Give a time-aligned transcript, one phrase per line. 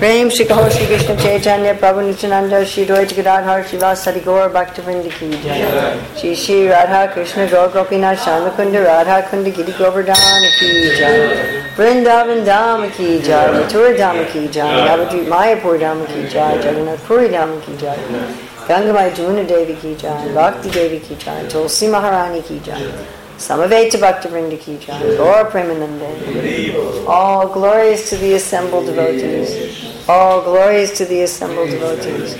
[0.00, 4.78] प्रेम श्री कहो श्री कृष्ण चैतन्य प्रभु नित्यानंद श्री द्वैत गदाधर शिवास हरि गौर भक्त
[4.86, 10.46] वृंद की जय श्री श्री राधा कृष्ण गौर गोपीनाथ श्याम कुंड राधा कुंड गिरी गोवर्धन
[10.58, 11.18] की जय
[11.78, 17.54] वृंदावन धाम की जय मथुरा धाम की जय नवद्वीप मायापुर धाम की जय जगन्नाथपुरी धाम
[17.66, 18.08] की जय
[18.70, 22.92] गंगमाई जमुना देवी की जय भक्ति देवी की जय तुलसी महारानी की जय
[23.38, 27.06] Samaveta Bhaktivinoda ki jai, Gaur Premanande.
[27.06, 29.89] All glories to the assembled devotees.
[30.07, 32.35] All glories to the assembled devotees.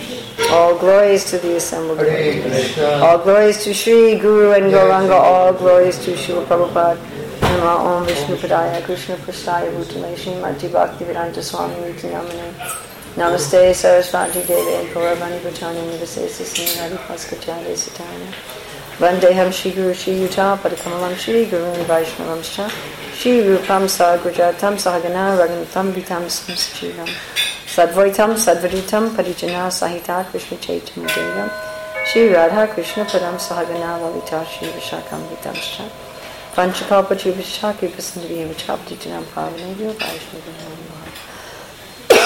[0.50, 2.78] All glories to the assembled devotees.
[2.80, 5.20] All glories to Sri Guru and Gauranga.
[5.20, 6.98] All glories to Srila Prabhupada.
[7.42, 12.54] Nama Om Vishnu Padaya Krishna Prastaya Bhutale Srimati Bhakti Vedanta Swami Niti Namane.
[13.16, 18.61] Namaste Sarasvati Devi and Kauravani Bhutani Nivasesa Sinari Paskachade Satana.
[19.02, 22.70] Vandeham Shri Guru Shri Yuta Padakamalam Shri Guru Vaishnavam Shah
[23.16, 27.10] Shri Rupam Sagrajatam Sahagana Raganatam Vitam Samsachivam
[27.66, 31.52] Sadvaitam Sadvaditam Parijana Sahita Krishna Chaitanya Devam.
[32.06, 35.90] Shri Radha Krishna Padam Sahagana Lalita Shri Vishakam Vitam Shah
[36.54, 41.01] Panchakalpa Chivishak Vipasandriya Vichapti Janam Pavanavya Vaishnavam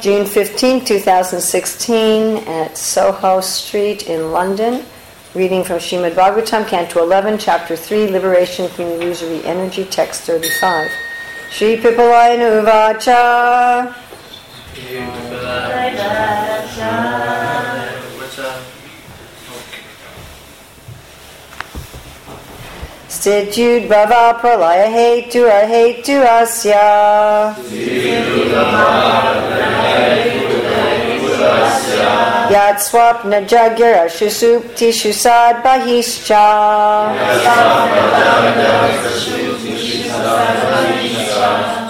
[0.00, 4.82] June 15, 2016, at Soho Street in London.
[5.34, 10.90] Reading from Srimad Bhagavatam, Canto 11, Chapter 3, Liberation from Illusory Energy, Text 35.
[11.50, 13.94] Shri Pipalayana Uvacha.
[23.08, 27.54] Stityud Bhava Pralaya Hetu Ahetu Asya.
[32.70, 36.46] Yat Swapna Jagyara Shusupti Shusad Bahischa.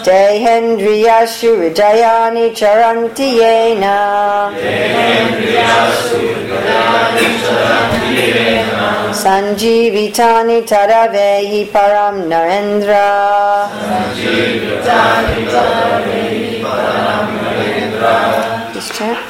[0.02, 3.98] Dehendriya Shuridayani Charanti Yena.
[9.12, 13.68] Sanjivitani Taravehi Param Narendra.
[18.72, 19.29] This chant.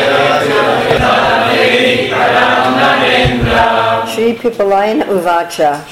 [4.31, 5.85] Sri Pipalayana Uvacha.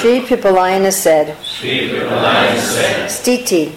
[0.00, 3.08] Sri Pipalayana said, Sri Pipalayana said.
[3.08, 3.72] Stiti,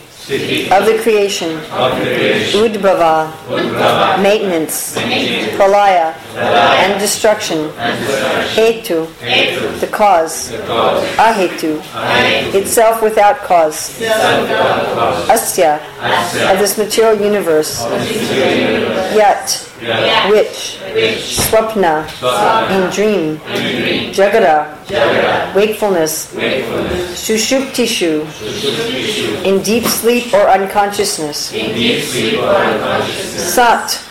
[0.72, 2.62] of the creation, creation.
[2.62, 4.98] Udbhava, maintenance,
[5.56, 7.70] Pralaya, and destruction,
[8.56, 9.08] Hetu,
[9.80, 10.52] the cause,
[11.18, 11.82] Ahetu,
[12.54, 14.00] itself without cause,
[15.30, 15.80] Asya,
[16.54, 17.82] of this material universe,
[19.16, 19.64] Yat,
[20.30, 20.80] which,
[21.22, 22.06] Swapna,
[22.72, 23.38] in dream,
[24.14, 26.34] Jagara, wakefulness,
[27.16, 28.26] Sushuptishu,
[29.46, 31.52] in deep sleep or unconsciousness,
[33.54, 34.04] Sat,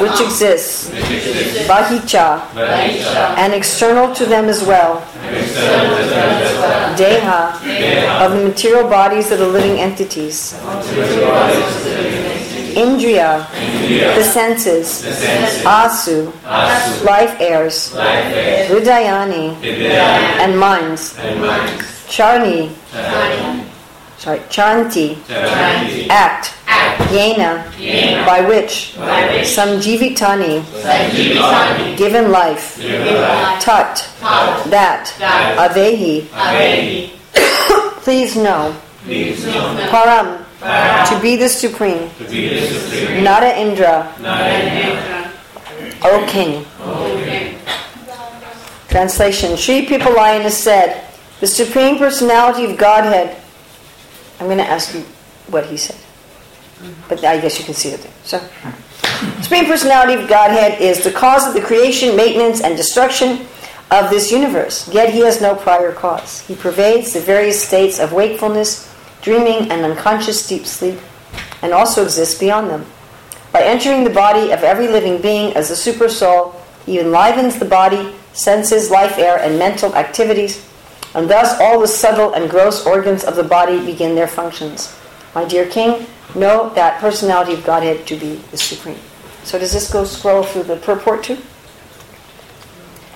[0.00, 0.88] which exists,
[1.68, 2.40] Bahicha,
[3.36, 5.00] and external to them as well,
[6.96, 7.52] Deha,
[8.24, 10.54] of the material bodies of the living entities,
[12.74, 13.44] Indriya,
[14.14, 15.02] the senses,
[15.64, 16.32] Asu,
[17.04, 17.92] life airs,
[18.68, 19.56] Hridayani,
[20.40, 21.14] and minds,
[22.08, 22.70] Charni,
[24.50, 25.16] Chanti,
[26.10, 26.54] act,
[27.10, 27.64] Yena,
[28.26, 28.92] by which,
[29.46, 30.62] some Jivitani,
[31.96, 32.76] given life,
[33.60, 34.08] Tat,
[34.70, 35.12] that,
[35.58, 36.26] Avehi,
[38.02, 38.74] please know,
[39.90, 40.44] Param,
[41.08, 42.10] to be the supreme,
[43.24, 44.12] Nada Indra,
[46.02, 46.64] O King.
[48.88, 49.56] Translation.
[49.56, 51.04] Sri Pipalayana said,
[51.38, 53.36] The Supreme Personality of Godhead.
[54.40, 55.02] I'm going to ask you
[55.46, 55.96] what he said.
[57.08, 58.12] But I guess you can see it there.
[58.24, 58.38] So,
[59.42, 63.46] Supreme Personality of Godhead is the cause of the creation, maintenance, and destruction
[63.90, 64.88] of this universe.
[64.92, 66.40] Yet he has no prior cause.
[66.40, 70.98] He pervades the various states of wakefulness, dreaming, and unconscious deep sleep,
[71.62, 72.86] and also exists beyond them.
[73.52, 76.54] By entering the body of every living being as a super soul,
[76.86, 80.66] he enlivens the body, senses, life air, and mental activities,
[81.14, 84.96] and thus all the subtle and gross organs of the body begin their functions.
[85.34, 88.98] My dear King, know that personality of Godhead to be the supreme.
[89.44, 91.38] So does this go scroll through the purport too?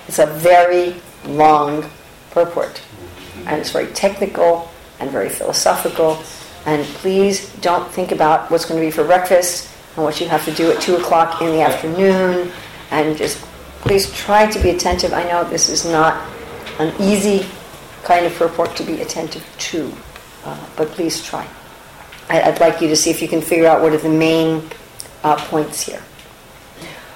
[0.07, 0.95] It's a very
[1.25, 1.89] long
[2.31, 2.81] purport.
[3.45, 6.23] And it's very technical and very philosophical.
[6.65, 10.43] And please don't think about what's going to be for breakfast and what you have
[10.45, 12.51] to do at 2 o'clock in the afternoon.
[12.91, 13.37] And just
[13.81, 15.13] please try to be attentive.
[15.13, 16.27] I know this is not
[16.79, 17.45] an easy
[18.03, 19.91] kind of purport to be attentive to,
[20.43, 21.47] uh, but please try.
[22.29, 24.67] I'd like you to see if you can figure out what are the main
[25.23, 26.01] uh, points here.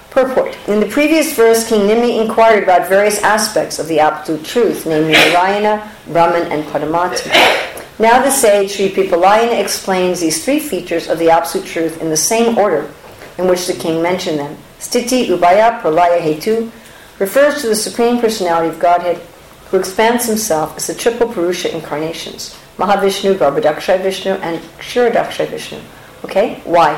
[0.09, 0.57] Purport.
[0.67, 5.13] In the previous verse, King Nimi inquired about various aspects of the absolute truth, namely
[5.13, 7.79] Narayana, Brahman, and Paramatma.
[7.99, 12.17] Now the sage Sri Pipalayana explains these three features of the absolute truth in the
[12.17, 12.91] same order
[13.37, 14.57] in which the king mentioned them.
[14.79, 16.71] Stiti, Ubaya Pralaya, Hetu
[17.19, 19.21] refers to the Supreme Personality of Godhead
[19.69, 22.57] who expands himself as the triple Purusha incarnations.
[22.79, 25.79] Mahavishnu, Garbhadakshay Vishnu, and Kshiradakshay Vishnu.
[26.23, 26.61] Okay?
[26.63, 26.95] Why?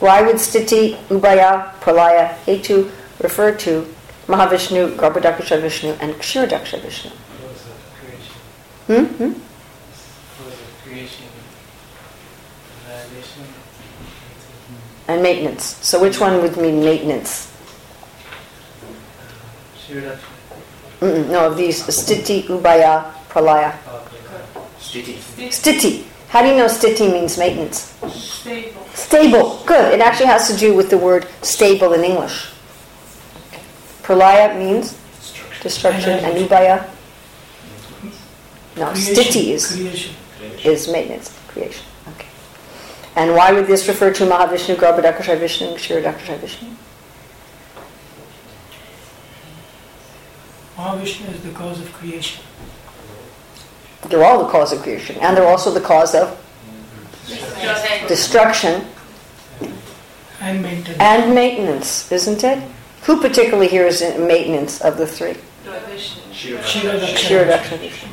[0.00, 2.90] Why would Stiti, Ubaya, Pralaya, Hetu
[3.22, 3.86] refer to
[4.26, 7.10] Mahavishnu, Garbhadakshay Vishnu, and Kshiradakshay Vishnu?
[8.86, 9.04] Hmm?
[9.04, 9.32] hmm?
[15.08, 15.76] And maintenance.
[15.86, 17.52] So which one would mean maintenance?
[21.00, 23.76] Mm-mm, no, of these, Stiti, ubaya, Pralaya.
[25.02, 25.50] Stiti.
[25.50, 26.04] Stiti.
[26.28, 27.94] How do you know stiti means maintenance?
[28.10, 28.86] Stable.
[28.94, 29.62] Stable.
[29.66, 29.94] Good.
[29.94, 32.50] It actually has to do with the word stable in English.
[34.02, 34.96] Pralaya means
[35.62, 36.88] destruction, and ubhaya?
[38.76, 40.14] No, stiti is, Creation.
[40.64, 41.84] is maintenance, creation.
[42.08, 42.28] Okay.
[43.16, 46.68] And why would this refer to Mahavishnu, Garbhadakashay Vishnu, and Kshiradakashay Vishnu?
[50.76, 52.44] Mahavishnu is the cause of creation.
[54.08, 56.38] They're all the cause of creation, and they're also the cause of
[58.08, 58.84] destruction
[60.40, 60.98] And maintenance.
[61.00, 62.62] and maintenance, isn't it?
[63.02, 65.34] Who particularly here is in maintenance of the three?
[66.32, 68.08] Shiradaksha Vishnu.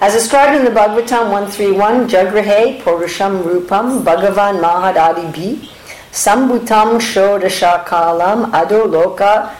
[0.00, 5.68] As described in the Bhagavatam 131, Jagrahe Purusham Rupam Bhagavan Mahadadi Bhi
[6.12, 9.54] Sambhutam Shodashakalam Ado Loka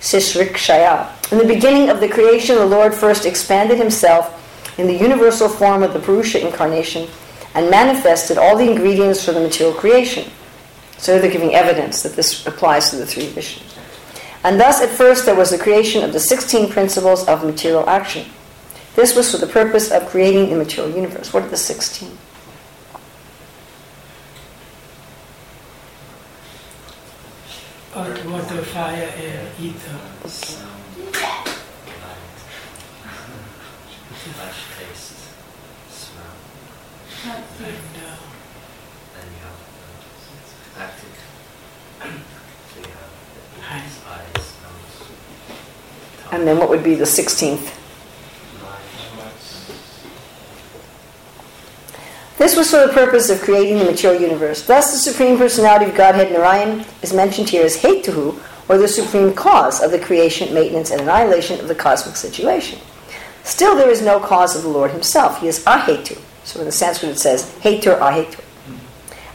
[0.00, 1.06] Sishrikshaya.
[1.30, 4.34] In the beginning of the creation, the Lord first expanded himself
[4.78, 7.08] in the universal form of the Purusha incarnation
[7.54, 10.30] and manifested all the ingredients for the material creation.
[10.96, 13.76] So they're giving evidence that this applies to the three Vishnus.
[14.42, 18.26] And thus, at first, there was the creation of the 16 principles of material action.
[18.96, 21.32] This was for the purpose of creating the material universe.
[21.32, 22.16] What are the 16?
[27.96, 30.67] Earth, water, fire, air, ether.
[46.30, 47.74] And then what would be the 16th?
[52.36, 54.64] This was for the purpose of creating the material universe.
[54.64, 59.32] Thus, the Supreme Personality of Godhead Narayan is mentioned here as Hetuhu, or the supreme
[59.34, 62.78] cause of the creation, maintenance, and annihilation of the cosmic situation.
[63.44, 65.40] Still, there is no cause of the Lord himself.
[65.40, 66.18] He is Ahetu.
[66.44, 68.44] So in the Sanskrit it says Hetur Ahetu.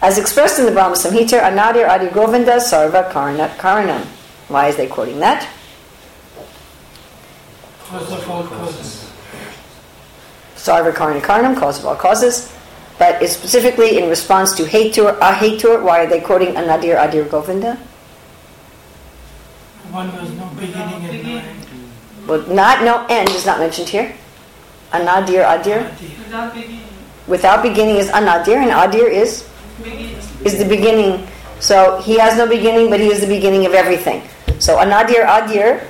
[0.01, 4.05] As expressed in the Brahma Samhita, Anadir Adi Govinda Sarva Karana Karanam.
[4.49, 5.47] Why is they quoting that?
[7.93, 9.11] cause of all causes.
[10.55, 12.51] Sarva Karana Karanam, cause of all causes.
[12.97, 15.83] But it's specifically in response to Hetur Ahetur.
[15.83, 17.77] Why are they quoting Anadir Adir Govinda?
[19.93, 22.27] One was no beginning and no end.
[22.27, 24.15] Well, not no end is not mentioned here.
[24.91, 25.85] Anadir Adir.
[26.17, 26.81] Without beginning.
[27.27, 29.47] Without beginning is Anadir, and Adir is
[29.83, 30.17] Beginning.
[30.43, 31.27] is the beginning.
[31.59, 34.23] So he has no beginning, but he is the beginning of everything.
[34.57, 35.85] So Anadir Adir,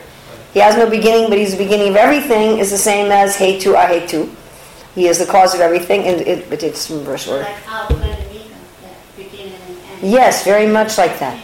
[0.52, 3.72] he has no beginning, but he's the beginning of everything, is the same as Hetu
[3.74, 4.28] Ahetu.
[4.96, 7.44] He is the cause of everything, and it, but it's reverse order.
[7.44, 8.56] Like Alpha and Omega,
[9.16, 10.12] the beginning and end.
[10.12, 11.40] Yes, very much like that.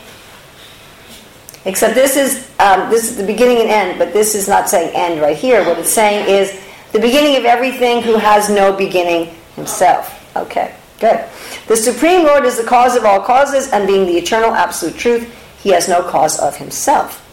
[1.65, 4.95] Except this is um, this is the beginning and end, but this is not saying
[4.95, 5.63] end right here.
[5.65, 6.59] What it's saying is
[6.93, 10.15] the beginning of everything who has no beginning himself.
[10.35, 10.73] Okay.
[10.99, 11.23] Good.
[11.67, 15.33] The Supreme Lord is the cause of all causes, and being the eternal absolute truth,
[15.61, 17.25] he has no cause of himself.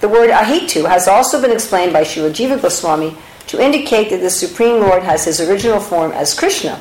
[0.00, 3.16] The word ahitu has also been explained by Srila Jiva Goswami
[3.48, 6.80] to indicate that the Supreme Lord has his original form as Krishna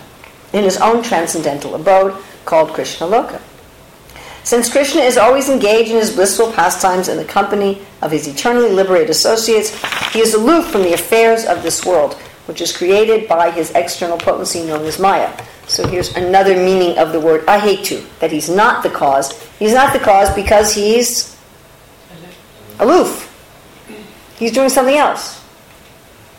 [0.54, 2.16] in his own transcendental abode
[2.46, 3.42] called Krishna Loka.
[4.44, 8.72] Since Krishna is always engaged in his blissful pastimes in the company of his eternally
[8.72, 9.70] liberated associates,
[10.12, 12.16] he is aloof from the affairs of this world,
[12.46, 15.32] which is created by his external potency known as Maya.
[15.68, 19.40] So here's another meaning of the word ahetu, that he's not the cause.
[19.60, 21.38] He's not the cause because he's
[22.80, 23.28] aloof.
[24.40, 25.46] He's doing something else.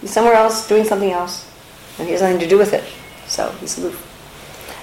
[0.00, 1.48] He's somewhere else doing something else,
[1.98, 2.82] and he has nothing to do with it.
[3.28, 4.06] So he's aloof.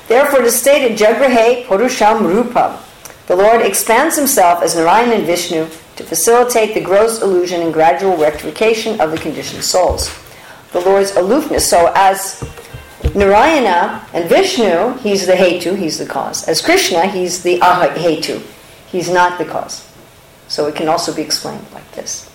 [0.07, 2.79] Therefore, it is stated, Jagrahe Purusham Rupam.
[3.27, 5.67] The Lord expands himself as Narayan and Vishnu
[5.97, 10.17] to facilitate the gross illusion and gradual rectification of the conditioned souls.
[10.71, 11.69] The Lord's aloofness.
[11.69, 12.41] So, as
[13.13, 16.47] Narayana and Vishnu, he's the Hetu, he's the cause.
[16.47, 18.41] As Krishna, he's the Ahetu,
[18.87, 19.91] he's not the cause.
[20.47, 22.31] So, it can also be explained like this.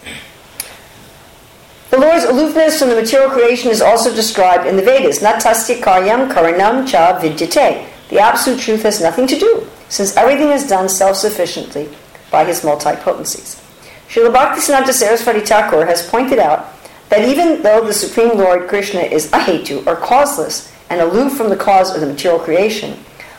[1.89, 5.21] The Lord's aloofness from the material creation is also described in the Vedas.
[5.21, 7.89] Natasya karyam karanam cha vidyate.
[8.09, 11.87] The absolute truth has nothing to do, since everything is done self sufficiently
[12.31, 13.63] by his multi-potencies.
[14.09, 16.73] Srila Bhaktisiddhanta Saraswati Thakur has pointed out
[17.11, 21.57] that even though the Supreme Lord Krishna is ahetu, or causeless, and aloof from the
[21.57, 22.99] cause of the material creation,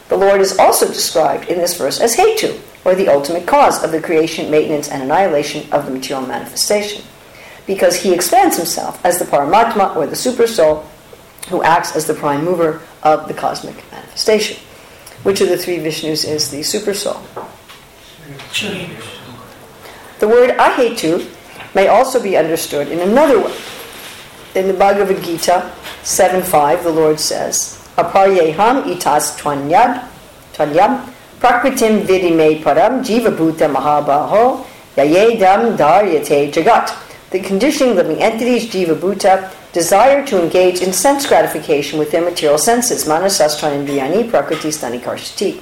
[0.09, 3.91] the Lord is also described in this verse as hetu, or the ultimate cause of
[3.91, 7.03] the creation, maintenance, and annihilation of the material manifestation
[7.65, 10.85] because he expands himself as the Paramatma or the Supersoul,
[11.47, 14.57] who acts as the prime mover of the cosmic manifestation.
[15.23, 17.21] Which of the three Vishnus is the Super Soul?
[20.19, 21.27] The word ahetu
[21.73, 23.55] may also be understood in another way.
[24.55, 25.71] In the Bhagavad Gita
[26.03, 30.07] 7.5, the Lord says, Aparyeham itas twanyad,
[30.53, 34.65] twanyam, prakritim vidime param jiva bhuta mahabaho,
[34.95, 36.99] yayedam daryate jagat
[37.33, 42.57] the conditioning living entities, jiva bhuta, desire to engage in sense gratification with their material
[42.57, 45.59] senses, manasastra indriyani, prakriti stani karshati.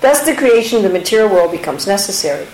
[0.00, 2.46] Thus, the creation of the material world becomes necessary.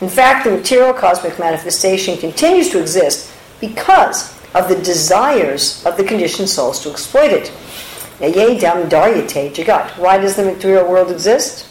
[0.00, 6.04] In fact, the material cosmic manifestation continues to exist because of the desires of the
[6.04, 7.52] conditioned souls to exploit it.
[8.20, 9.96] dam daryate jagat.
[9.96, 11.66] Why does the material world exist?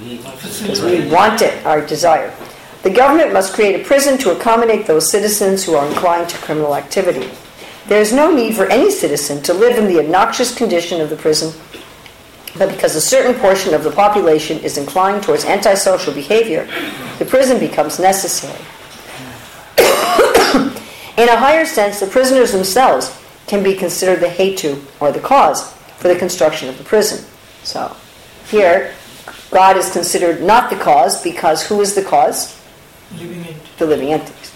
[0.00, 2.32] Because we want it, our desire.
[2.82, 6.76] The government must create a prison to accommodate those citizens who are inclined to criminal
[6.76, 7.28] activity.
[7.86, 11.16] There is no need for any citizen to live in the obnoxious condition of the
[11.16, 11.52] prison,
[12.56, 16.68] but because a certain portion of the population is inclined towards antisocial behavior,
[17.18, 18.60] the prison becomes necessary.
[21.16, 23.16] in a higher sense, the prisoners themselves
[23.46, 27.24] can be considered the hetu, or the cause, for the construction of the prison.
[27.62, 27.96] So,
[28.48, 28.94] here,
[29.50, 32.57] God is considered not the cause because who is the cause?
[33.16, 34.54] Living the living entities.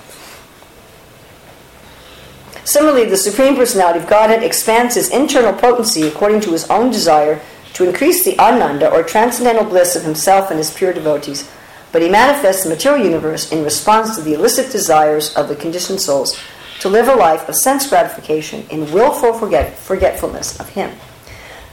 [2.64, 7.40] Similarly, the Supreme Personality of Godhead expands his internal potency according to his own desire
[7.74, 11.50] to increase the ananda or transcendental bliss of himself and his pure devotees,
[11.90, 16.00] but he manifests the material universe in response to the illicit desires of the conditioned
[16.00, 16.38] souls
[16.80, 20.90] to live a life of sense gratification in willful forget- forgetfulness of him.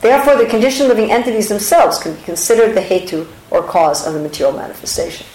[0.02, 4.20] Therefore, the conditioned living entities themselves can be considered the hetu or cause of the
[4.20, 5.26] material manifestation.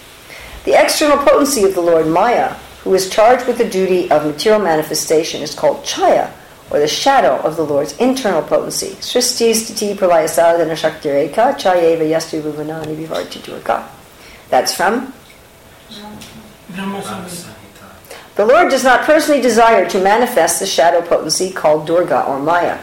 [0.65, 4.61] The external potency of the Lord Maya, who is charged with the duty of material
[4.61, 6.31] manifestation, is called Chaya,
[6.71, 8.95] or the shadow of the Lord's internal potency.
[14.49, 15.13] That's from
[18.35, 22.79] The Lord does not personally desire to manifest the shadow potency called Durga or Maya.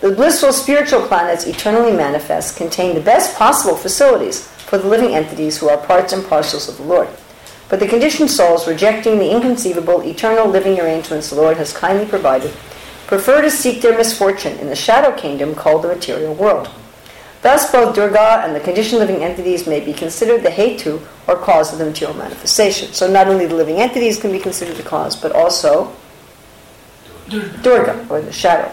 [0.00, 5.58] The blissful spiritual planets eternally manifest contain the best possible facilities for the living entities
[5.58, 7.08] who are parts and parcels of the Lord.
[7.68, 12.52] But the conditioned souls, rejecting the inconceivable, eternal living arrangements the Lord has kindly provided,
[13.08, 16.70] prefer to seek their misfortune in the shadow kingdom called the material world.
[17.42, 21.72] Thus, both Durga and the conditioned living entities may be considered the hetu or cause
[21.72, 22.92] of the material manifestation.
[22.92, 25.92] So, not only the living entities can be considered the cause, but also
[27.28, 28.06] Durga.
[28.08, 28.72] Or the shadow.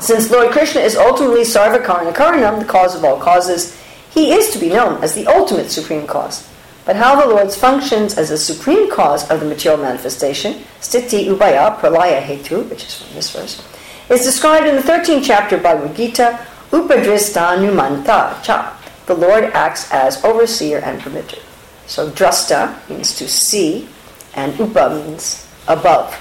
[0.00, 3.78] Since Lord Krishna is ultimately Sarvakarna Karanam, the cause of all causes,
[4.14, 6.48] he is to be known as the ultimate supreme cause.
[6.84, 11.76] But how the Lord functions as a supreme cause of the material manifestation, stiti ubaya
[11.78, 13.60] pralaya hetu, which is from this verse,
[14.08, 18.80] is described in the 13th chapter of Bhagavad Gita, upadrista numanta cha.
[19.06, 21.42] The Lord acts as overseer and permitter.
[21.86, 23.88] So drasta means to see,
[24.34, 26.14] and upa means above.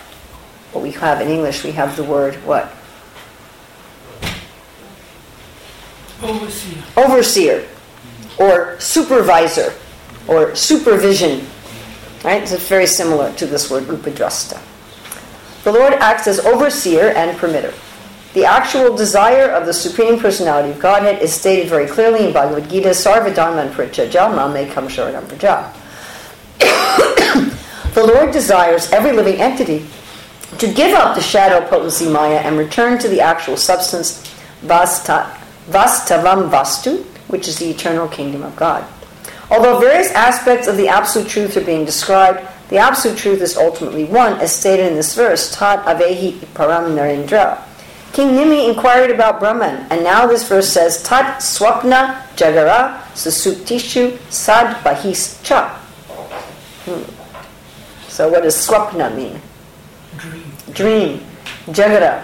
[0.72, 2.74] What we have in English, we have the word what?
[6.24, 6.84] Overseer.
[6.98, 7.68] overseer
[8.40, 9.74] or supervisor
[10.28, 11.46] or supervision.
[12.24, 12.48] Right?
[12.48, 14.62] So it's very similar to this word upadrasta.
[15.64, 17.74] The Lord acts as overseer and permitter.
[18.34, 22.70] The actual desire of the Supreme Personality of Godhead is stated very clearly in Bhagavad
[22.70, 25.72] Gita, Sarvadharman Prachaja Mame Kam Sharanam Praja.
[27.94, 29.86] The Lord desires every living entity
[30.58, 34.20] to give up the shadow potency Maya and return to the actual substance
[34.64, 35.30] Vasta,
[35.70, 38.86] Vastavam Vastu, which is the eternal kingdom of God.
[39.50, 44.06] Although various aspects of the absolute truth are being described, the absolute truth is ultimately
[44.06, 47.60] one, as stated in this verse, Tat Avehi Param Narendra.
[48.14, 54.78] King Nimi inquired about Brahman, and now this verse says, Tat Swapna Jagara Susuptishu Sad
[54.84, 55.70] Bahis Cha.
[56.86, 58.10] Hmm.
[58.10, 59.42] So what does Swapna mean?
[60.18, 60.44] Dream.
[60.72, 61.26] Dream.
[61.68, 62.24] Jagara.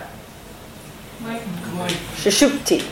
[2.22, 2.86] Shushupti.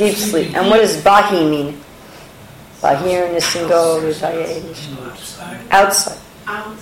[0.00, 0.56] Deep sleep.
[0.56, 1.76] And what does Bahi mean?
[2.80, 4.00] Bahir Nisingo
[5.70, 6.16] Outside.
[6.46, 6.78] Outside.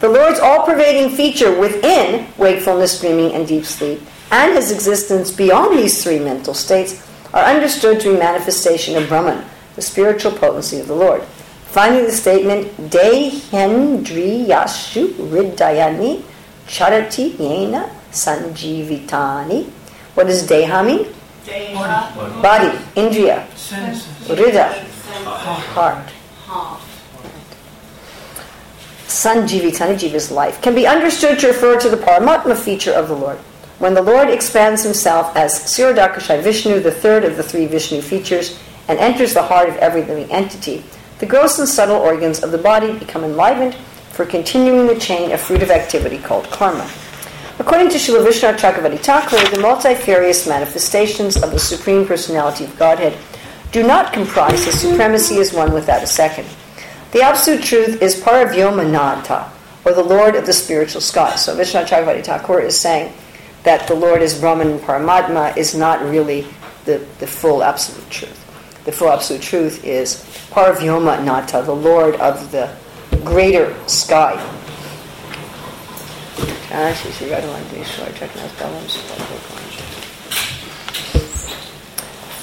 [0.00, 4.00] The Lord's all pervading feature within wakefulness, dreaming, and deep sleep,
[4.32, 9.44] and his existence beyond these three mental states, are understood to be manifestation of Brahman,
[9.76, 11.22] the spiritual potency of the Lord.
[11.70, 16.24] Finally, the statement, Dehendriyashu Riddayani
[16.66, 19.70] Charati Yena Sanjivitani.
[20.14, 21.06] What does Deha mean?
[21.46, 23.46] Body, Indriya.
[24.26, 24.68] Rida,
[25.24, 25.64] Heart.
[25.64, 26.10] heart.
[26.46, 26.80] Heart.
[29.06, 33.38] Sanjivitani, Jiva's life, can be understood to refer to the Paramatma feature of the Lord.
[33.78, 38.58] When the Lord expands himself as Sirodakashai Vishnu, the third of the three Vishnu features,
[38.88, 40.84] and enters the heart of every living entity,
[41.18, 43.74] the gross and subtle organs of the body become enlivened
[44.10, 46.90] for continuing the chain of fruitive activity called karma.
[47.60, 53.14] According to Srila Vishvanatha Chakravarti Thakur, the multifarious manifestations of the Supreme Personality of Godhead
[53.70, 56.48] do not comprise his supremacy as one without a second.
[57.12, 59.50] The absolute truth is Paravyomanatha,
[59.84, 61.36] or the Lord of the spiritual sky.
[61.36, 63.12] So Vishvanatha Chakravarti Thakur is saying
[63.64, 66.46] that the Lord is Brahman Paramatma is not really
[66.86, 68.82] the, the full absolute truth.
[68.86, 72.74] The full absolute truth is Paravyomanatha, the Lord of the
[73.22, 74.38] greater sky.
[76.72, 78.96] Ah, out balance.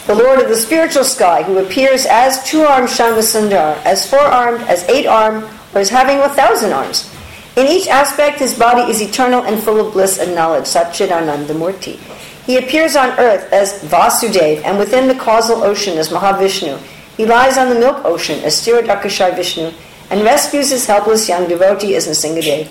[0.07, 5.43] The Lord of the spiritual sky, who appears as two-armed Sundar, as four-armed, as eight-armed,
[5.73, 7.13] or as having a thousand arms.
[7.57, 11.97] In each aspect, his body is eternal and full of bliss and knowledge, Satchidananda Murti.
[12.45, 16.77] He appears on earth as Vasudev, and within the causal ocean as Mahavishnu.
[17.17, 19.71] He lies on the milk ocean as Stiradakashai Vishnu,
[20.09, 22.69] and rescues his helpless young devotee as Nrsingadev.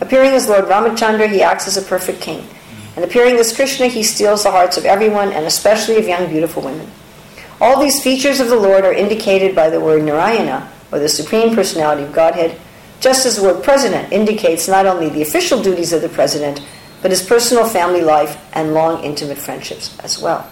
[0.00, 2.46] Appearing as Lord Ramachandra, he acts as a perfect king.
[2.94, 6.62] And appearing as Krishna, he steals the hearts of everyone, and especially of young, beautiful
[6.62, 6.90] women.
[7.60, 11.54] All these features of the Lord are indicated by the word Narayana, or the Supreme
[11.54, 12.60] Personality of Godhead,
[13.00, 16.60] just as the word president indicates not only the official duties of the president,
[17.00, 20.48] but his personal family life and long intimate friendships as well.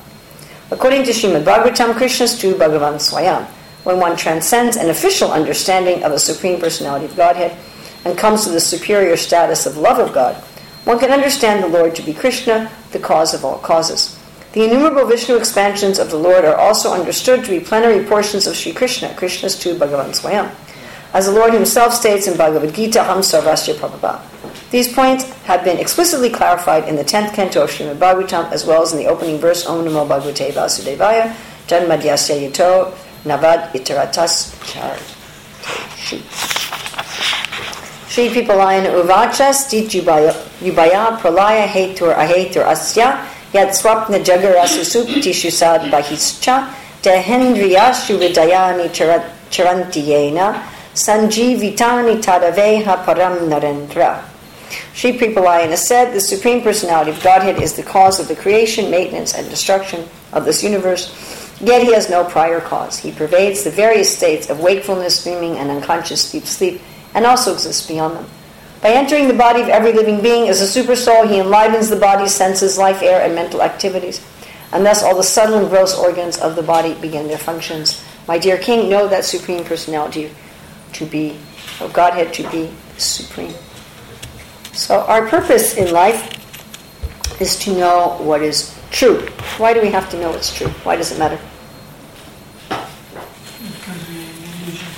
[0.71, 3.45] According to Srimad Bhagavatam, Krishna is true Bhagavan Swayam.
[3.85, 7.57] When one transcends an official understanding of the Supreme Personality of Godhead
[8.05, 10.37] and comes to the superior status of love of God,
[10.85, 14.19] one can understand the Lord to be Krishna, the cause of all causes.
[14.53, 18.57] The innumerable Vishnu expansions of the Lord are also understood to be plenary portions of
[18.57, 20.51] Sri Krishna, Krishna's true Bhagavan Swayam.
[21.13, 24.21] As the Lord himself states in Bhagavad Gita, Ham Sarvasya Prabhava.
[24.71, 28.83] These points have been explicitly clarified in the 10th canto of Srimad Bhagavatam, as well
[28.83, 31.35] as in the opening verse, Om Namo Bhagavate Vasudevaya,
[31.67, 32.93] Janmadhyasya Yato,
[33.25, 34.97] Navad Itaratas Char.
[38.11, 46.75] Shri Pipalayana Uvacha Stit Yubaya Pralaya Hetur Ahetur Asya Yat Swapna Jagarasu Suptishu Sad Bahischa
[47.03, 48.89] Dehendriyashu Vidayani
[49.49, 50.61] Charantiyena
[50.93, 54.25] Sanjivitani Tadaveha Param Narendra.
[54.93, 59.35] Sri Pipalayana said, The Supreme Personality of Godhead is the cause of the creation, maintenance,
[59.35, 61.15] and destruction of this universe,
[61.61, 62.99] yet he has no prior cause.
[62.99, 66.81] He pervades the various states of wakefulness, dreaming, and unconscious deep sleep,
[67.15, 68.27] and also exists beyond them.
[68.83, 71.97] By entering the body of every living being as a super soul, he enlivens the
[71.97, 74.25] body's senses, life, air, and mental activities,
[74.73, 78.03] and thus all the subtle and gross organs of the body begin their functions.
[78.27, 80.31] My dear King, know that Supreme Personality
[80.93, 81.37] to be,
[81.81, 83.55] of Godhead to be supreme.
[84.73, 86.37] So our purpose in life
[87.41, 89.21] is to know what is true.
[89.59, 90.69] Why do we have to know what's true?
[90.85, 91.39] Why does it matter?
[92.69, 94.89] Because we are in illusion.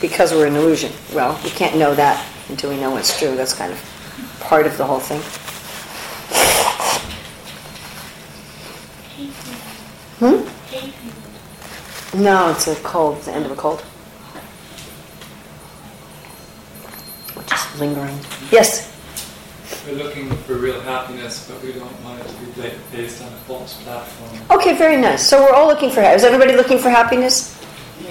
[0.00, 0.92] Because we're an illusion.
[1.12, 3.34] Well, we can't know that until we know what's true.
[3.34, 5.20] That's kind of part of the whole thing.
[10.20, 12.22] Hmm?
[12.22, 13.18] No, it's a cold.
[13.18, 13.80] It's the end of a cold.
[17.34, 18.18] Which is lingering.
[18.50, 18.94] Yes.
[19.86, 23.36] We're looking for real happiness, but we don't want it to be based on a
[23.46, 24.58] false platform.
[24.58, 25.26] Okay, very nice.
[25.26, 26.00] So we're all looking for.
[26.00, 26.22] Happiness.
[26.22, 27.57] Is everybody looking for happiness?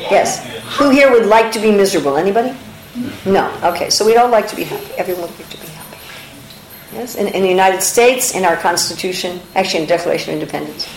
[0.09, 0.45] Yes.
[0.77, 2.17] Who here would like to be miserable?
[2.17, 2.55] Anybody?
[3.25, 3.51] No.
[3.63, 4.91] Okay, so we don't like to be happy.
[4.97, 5.97] Everyone would like to be happy.
[6.93, 7.15] Yes.
[7.15, 10.87] In, in the United States, in our Constitution, actually in the Declaration of Independence,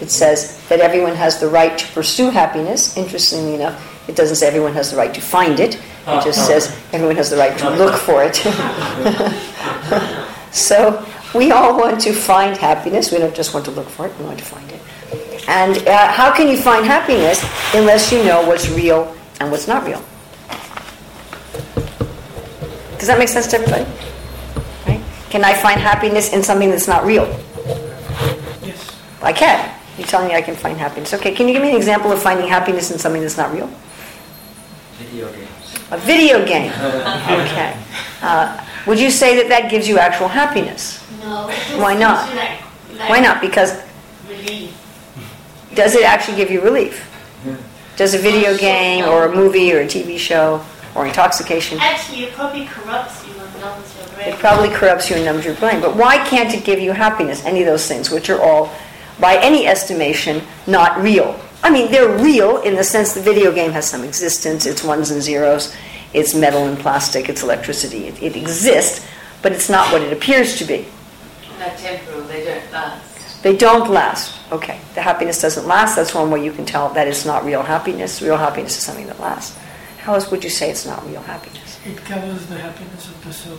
[0.00, 2.96] it says that everyone has the right to pursue happiness.
[2.96, 5.74] Interestingly enough, it doesn't say everyone has the right to find it.
[6.06, 8.36] It just says everyone has the right to look for it.
[10.54, 11.04] so
[11.34, 13.12] we all want to find happiness.
[13.12, 14.18] We don't just want to look for it.
[14.18, 14.80] We want to find it.
[15.48, 17.42] And uh, how can you find happiness
[17.74, 20.02] unless you know what's real and what's not real?
[22.98, 23.84] Does that make sense to everybody?
[24.86, 25.02] Right?
[25.30, 27.24] Can I find happiness in something that's not real?
[28.62, 28.96] Yes.
[29.22, 29.74] I can.
[29.96, 31.14] You're telling me I can find happiness.
[31.14, 33.70] Okay, can you give me an example of finding happiness in something that's not real?
[34.98, 35.48] Video games.
[35.90, 36.70] A video game.
[36.72, 37.76] Okay.
[38.20, 41.02] Uh, would you say that that gives you actual happiness?
[41.20, 41.48] No.
[41.76, 42.28] Why not?
[42.34, 42.60] Like,
[42.98, 43.40] like Why not?
[43.40, 43.80] Because
[44.28, 44.87] Relief.
[45.74, 47.04] Does it actually give you relief?
[47.96, 51.78] Does a video game or a movie or a TV show or intoxication?
[51.80, 54.28] Actually, it probably corrupts you and numbs your brain.
[54.28, 55.80] It probably corrupts you and numbs your brain.
[55.80, 57.44] But why can't it give you happiness?
[57.44, 58.72] Any of those things, which are all,
[59.18, 61.38] by any estimation, not real.
[61.62, 64.64] I mean, they're real in the sense the video game has some existence.
[64.64, 65.74] It's ones and zeros.
[66.14, 67.28] It's metal and plastic.
[67.28, 68.06] It's electricity.
[68.06, 69.04] It, it exists,
[69.42, 70.86] but it's not what it appears to be.
[71.58, 73.42] Not temporal, they don't last.
[73.42, 74.37] They don't last.
[74.50, 75.96] Okay, the happiness doesn't last.
[75.96, 78.22] That's one way you can tell that it's not real happiness.
[78.22, 79.58] Real happiness is something that lasts.
[79.98, 81.78] How else would you say it's not real happiness?
[81.84, 83.58] It covers the happiness of the soul.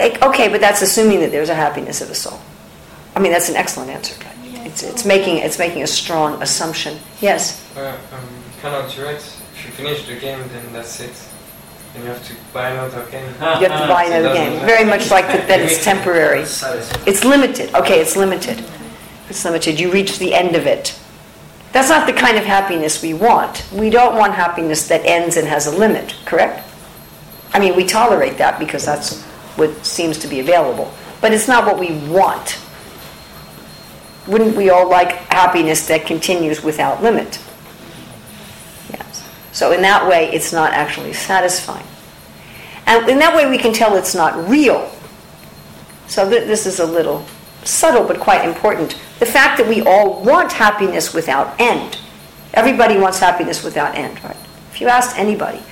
[0.00, 2.38] Okay, but that's assuming that there's a happiness of the soul.
[3.16, 4.14] I mean, that's an excellent answer.
[4.18, 4.32] But
[4.64, 6.98] it's, it's making it's making a strong assumption.
[7.20, 7.60] Yes.
[7.76, 8.20] Uh, um,
[8.60, 9.16] cannot do it.
[9.16, 11.12] If you finish the game, then that's it.
[11.94, 13.26] Then you have to buy another game.
[13.40, 14.60] You have to buy another game.
[14.66, 16.40] Very much like that, that it's temporary.
[17.10, 17.74] It's limited.
[17.74, 18.62] Okay, it's limited.
[19.44, 19.78] Limited.
[19.78, 20.98] You reach the end of it.
[21.72, 23.66] That's not the kind of happiness we want.
[23.72, 26.66] We don't want happiness that ends and has a limit, correct?
[27.52, 29.22] I mean, we tolerate that because that's
[29.56, 30.92] what seems to be available.
[31.20, 32.58] But it's not what we want.
[34.26, 37.38] Wouldn't we all like happiness that continues without limit?
[38.90, 39.28] Yes.
[39.52, 41.86] So, in that way, it's not actually satisfying.
[42.86, 44.90] And in that way, we can tell it's not real.
[46.08, 47.24] So th- this is a little
[47.64, 48.98] subtle but quite important.
[49.18, 51.98] The fact that we all want happiness without end.
[52.54, 54.36] Everybody wants happiness without end, right?
[54.70, 55.62] If you asked anybody,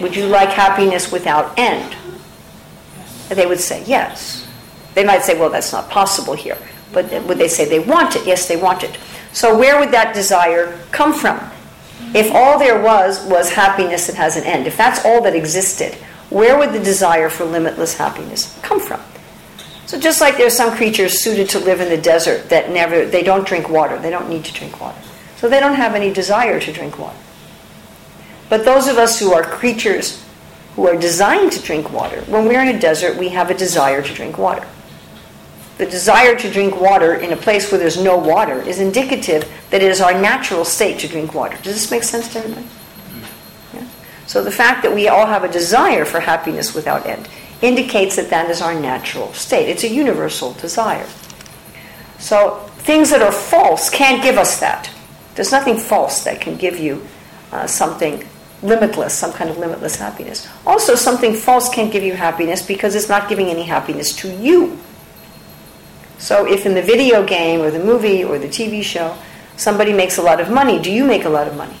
[0.00, 1.96] would you like happiness without end?
[3.28, 4.46] They would say yes.
[4.94, 6.58] They might say, well, that's not possible here.
[6.92, 8.26] But would they say they want it?
[8.26, 8.98] Yes, they want it.
[9.32, 11.40] So where would that desire come from?
[12.14, 15.94] If all there was was happiness that has an end, if that's all that existed,
[16.28, 19.00] where would the desire for limitless happiness come from?
[19.86, 23.22] So just like there's some creatures suited to live in the desert that never they
[23.22, 24.98] don't drink water, they don't need to drink water.
[25.36, 27.18] So they don't have any desire to drink water.
[28.48, 30.22] But those of us who are creatures
[30.76, 34.02] who are designed to drink water, when we're in a desert, we have a desire
[34.02, 34.66] to drink water.
[35.78, 39.82] The desire to drink water in a place where there's no water is indicative that
[39.82, 41.56] it is our natural state to drink water.
[41.62, 42.66] Does this make sense to everybody?
[43.74, 43.88] Yeah.
[44.26, 47.28] So the fact that we all have a desire for happiness without end
[47.62, 49.68] indicates that that is our natural state.
[49.68, 51.06] It's a universal desire.
[52.18, 54.90] So things that are false can't give us that.
[55.34, 57.06] There's nothing false that can give you
[57.52, 58.26] uh, something
[58.62, 60.48] limitless, some kind of limitless happiness.
[60.66, 64.78] Also, something false can't give you happiness because it's not giving any happiness to you.
[66.18, 69.16] So if in the video game or the movie or the TV show
[69.56, 71.76] somebody makes a lot of money, do you make a lot of money?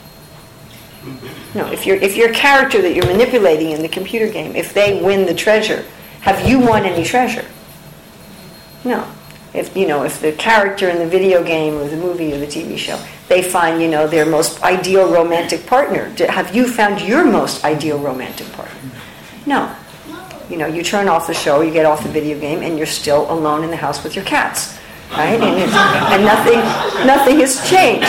[1.54, 5.02] No, if your if your character that you're manipulating in the computer game, if they
[5.02, 5.84] win the treasure,
[6.20, 7.44] have you won any treasure?
[8.84, 9.06] No.
[9.52, 12.46] If you know, if the character in the video game or the movie or the
[12.46, 17.24] TV show, they find you know their most ideal romantic partner, have you found your
[17.24, 18.80] most ideal romantic partner?
[19.44, 19.74] No.
[20.48, 22.86] You know, you turn off the show, you get off the video game, and you're
[22.86, 24.78] still alone in the house with your cats,
[25.12, 25.40] right?
[25.40, 28.08] And, and nothing, nothing has changed.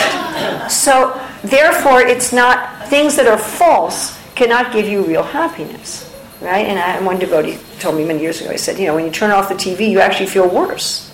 [0.71, 6.65] So therefore, it's not things that are false cannot give you real happiness, right?
[6.65, 8.51] And I, one devotee told me many years ago.
[8.51, 11.12] He said, you know, when you turn off the TV, you actually feel worse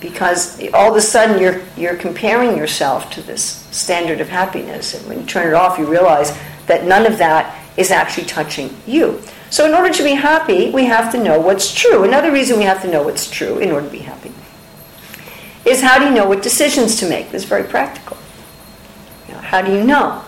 [0.00, 5.06] because all of a sudden you're you're comparing yourself to this standard of happiness, and
[5.08, 9.20] when you turn it off, you realize that none of that is actually touching you.
[9.50, 12.04] So, in order to be happy, we have to know what's true.
[12.04, 14.32] Another reason we have to know what's true in order to be happy
[15.64, 17.30] is how do you know what decisions to make?
[17.30, 18.16] This is very practical.
[19.46, 20.24] How do you know?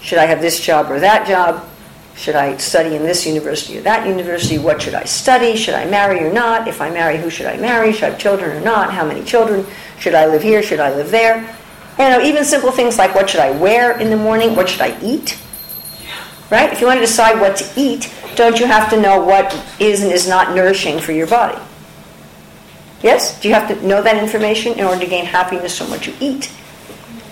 [0.00, 1.68] Should I have this job or that job?
[2.14, 4.56] Should I study in this university or that university?
[4.56, 5.56] What should I study?
[5.56, 6.68] Should I marry or not?
[6.68, 7.92] If I marry, who should I marry?
[7.92, 8.92] Should I have children or not?
[8.92, 9.66] How many children?
[9.98, 10.62] Should I live here?
[10.62, 11.38] Should I live there?
[11.98, 14.54] You know, even simple things like what should I wear in the morning?
[14.54, 15.36] What should I eat?
[16.48, 16.72] Right?
[16.72, 20.04] If you want to decide what to eat, don't you have to know what is
[20.04, 21.60] and is not nourishing for your body?
[23.02, 23.40] Yes?
[23.40, 26.14] Do you have to know that information in order to gain happiness from what you
[26.20, 26.46] eat?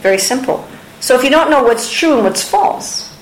[0.02, 0.66] Very simple.
[1.04, 3.14] So if you don't know what's true and what's false,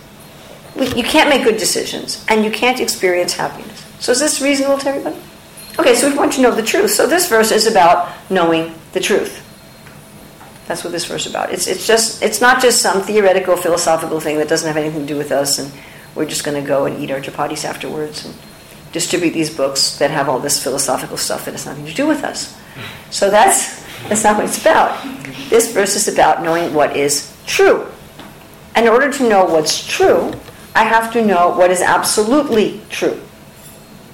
[0.77, 3.85] you can't make good decisions and you can't experience happiness.
[3.99, 5.17] So is this reasonable to everybody?
[5.81, 6.93] Okay, so we want you to know the truth.
[6.93, 9.43] So this verse is about knowing the truth.
[10.69, 11.53] That's what this verse is about.
[11.53, 15.07] It's, it's just it's not just some theoretical philosophical thing that doesn't have anything to
[15.15, 15.73] do with us and
[16.15, 18.33] we're just going to go and eat our chapatis afterwards and
[18.93, 22.23] distribute these books that have all this philosophical stuff that has nothing to do with
[22.23, 22.57] us.
[23.11, 25.03] So that's that's not what it's about.
[25.51, 27.87] This verse is about knowing what is true.
[28.77, 30.33] In order to know what's true,
[30.75, 33.21] I have to know what is absolutely true.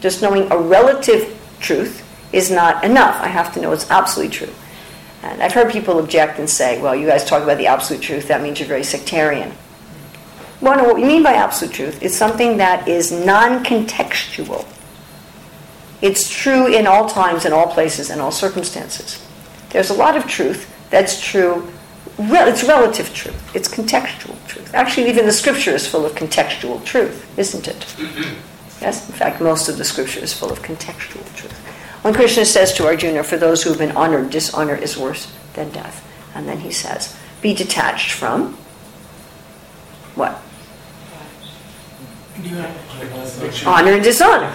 [0.01, 3.17] Just knowing a relative truth is not enough.
[3.23, 4.53] I have to know what's absolutely true.
[5.23, 8.29] And I've heard people object and say, well, you guys talk about the absolute truth,
[8.29, 9.53] that means you're very sectarian.
[10.61, 14.67] Well, no, what we mean by absolute truth is something that is non contextual.
[16.01, 19.25] It's true in all times, in all places, in all circumstances.
[19.71, 21.71] There's a lot of truth that's true,
[22.19, 24.75] it's relative truth, it's contextual truth.
[24.75, 27.95] Actually, even the scripture is full of contextual truth, isn't it?
[28.81, 31.57] Yes, in fact, most of the scripture is full of contextual truth.
[32.03, 35.71] When Krishna says to Arjuna, for those who have been honored, dishonor is worse than
[35.71, 36.05] death.
[36.35, 38.57] And then he says, be detached from
[40.15, 40.41] what?
[43.67, 44.55] Honor and dishonor.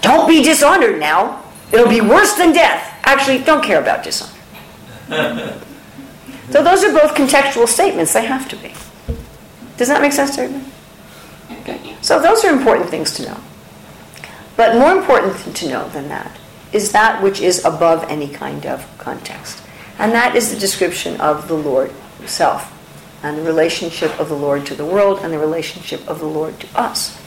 [0.00, 1.42] Don't be dishonored now.
[1.72, 2.98] It'll be worse than death.
[3.04, 4.33] Actually, don't care about dishonor.
[6.50, 8.12] so those are both contextual statements.
[8.12, 8.72] They have to be.
[9.76, 10.72] Does that make sense to everybody?
[11.60, 11.96] Okay.
[12.00, 13.40] So those are important things to know.
[14.56, 16.38] But more important to know than that
[16.72, 19.62] is that which is above any kind of context.
[19.98, 22.70] And that is the description of the Lord Himself
[23.22, 26.58] and the relationship of the Lord to the world and the relationship of the Lord
[26.60, 27.18] to us.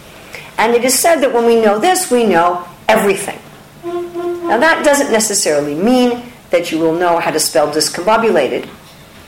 [0.58, 3.40] And it is said that when we know this, we know everything.
[3.84, 8.70] Now, that doesn't necessarily mean that you will know how to spell discombobulated.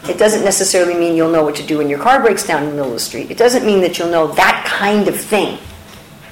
[0.08, 2.70] It doesn't necessarily mean you'll know what to do when your car breaks down in
[2.70, 3.30] the middle of the street.
[3.30, 5.58] It doesn't mean that you'll know that kind of thing.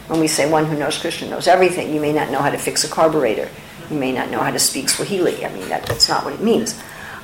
[0.07, 2.57] When we say one who knows Krishna knows everything, you may not know how to
[2.57, 3.49] fix a carburetor.
[3.89, 5.45] You may not know how to speak Swahili.
[5.45, 6.81] I mean, that, that's not what it means.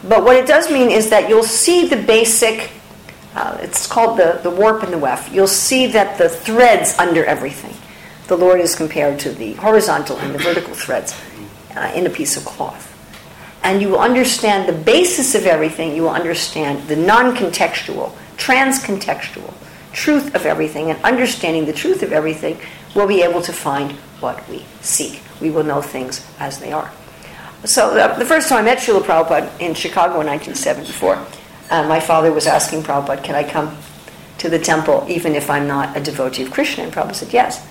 [0.08, 2.71] But what it does mean is that you'll see the basic,
[3.36, 5.32] uh, it's called the, the warp and the weft.
[5.32, 7.73] You'll see that the threads under everything,
[8.28, 11.17] the Lord is compared to the horizontal and the vertical threads
[11.76, 12.92] uh, in a piece of cloth.
[13.63, 18.84] And you will understand the basis of everything, you will understand the non contextual, trans
[18.84, 19.54] contextual
[19.93, 22.58] truth of everything, and understanding the truth of everything,
[22.95, 25.21] we'll be able to find what we seek.
[25.39, 26.91] We will know things as they are.
[27.63, 31.26] So the, the first time I met Srila Prabhupada in Chicago in 1974,
[31.69, 33.78] uh, my father was asking Prabhupada, can I come
[34.39, 36.84] to the temple even if I'm not a devotee of Krishna?
[36.84, 37.65] And Prabhupada said, yes.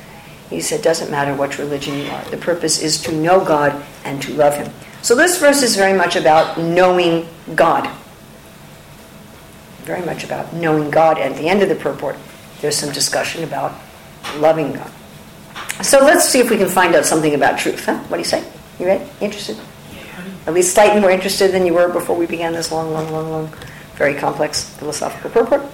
[0.48, 2.24] He said, doesn't matter what religion you are.
[2.26, 4.70] The purpose is to know God and to love Him.
[5.02, 7.90] So this verse is very much about knowing God.
[9.82, 11.18] Very much about knowing God.
[11.18, 12.16] At the end of the purport,
[12.60, 13.74] there's some discussion about
[14.36, 14.90] loving God.
[15.82, 17.84] So let's see if we can find out something about truth.
[17.84, 17.98] Huh?
[18.04, 18.44] What do you say?
[18.78, 19.04] You ready?
[19.20, 19.58] Interested?
[20.46, 23.30] At least slightly more interested than you were before we began this long, long, long,
[23.30, 23.54] long,
[23.94, 25.62] very complex philosophical purport.
[25.62, 25.68] All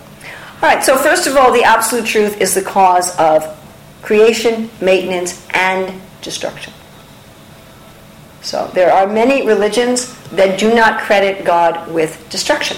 [0.63, 3.45] right, so first of all, the absolute truth is the cause of
[4.03, 6.73] creation, maintenance, and destruction.
[8.43, 12.77] So there are many religions that do not credit God with destruction,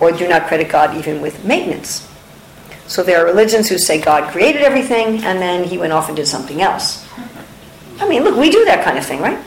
[0.00, 2.08] or do not credit God even with maintenance.
[2.90, 6.16] So there are religions who say God created everything and then he went off and
[6.16, 7.06] did something else.
[8.00, 9.38] I mean, look, we do that kind of thing, right?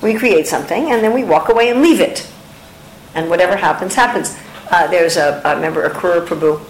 [0.00, 2.26] We create something and then we walk away and leave it.
[3.14, 4.38] And whatever happens, happens.
[4.70, 6.64] Uh, there's a, remember Akrura Prabhu.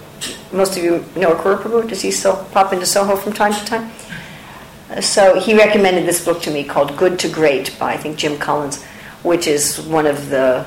[0.51, 1.87] Most of you know Akrura Prabhu.
[1.87, 3.91] Does he still pop into Soho from time to time?
[4.99, 8.37] So he recommended this book to me called Good to Great by, I think, Jim
[8.37, 8.83] Collins,
[9.23, 10.65] which is one of the,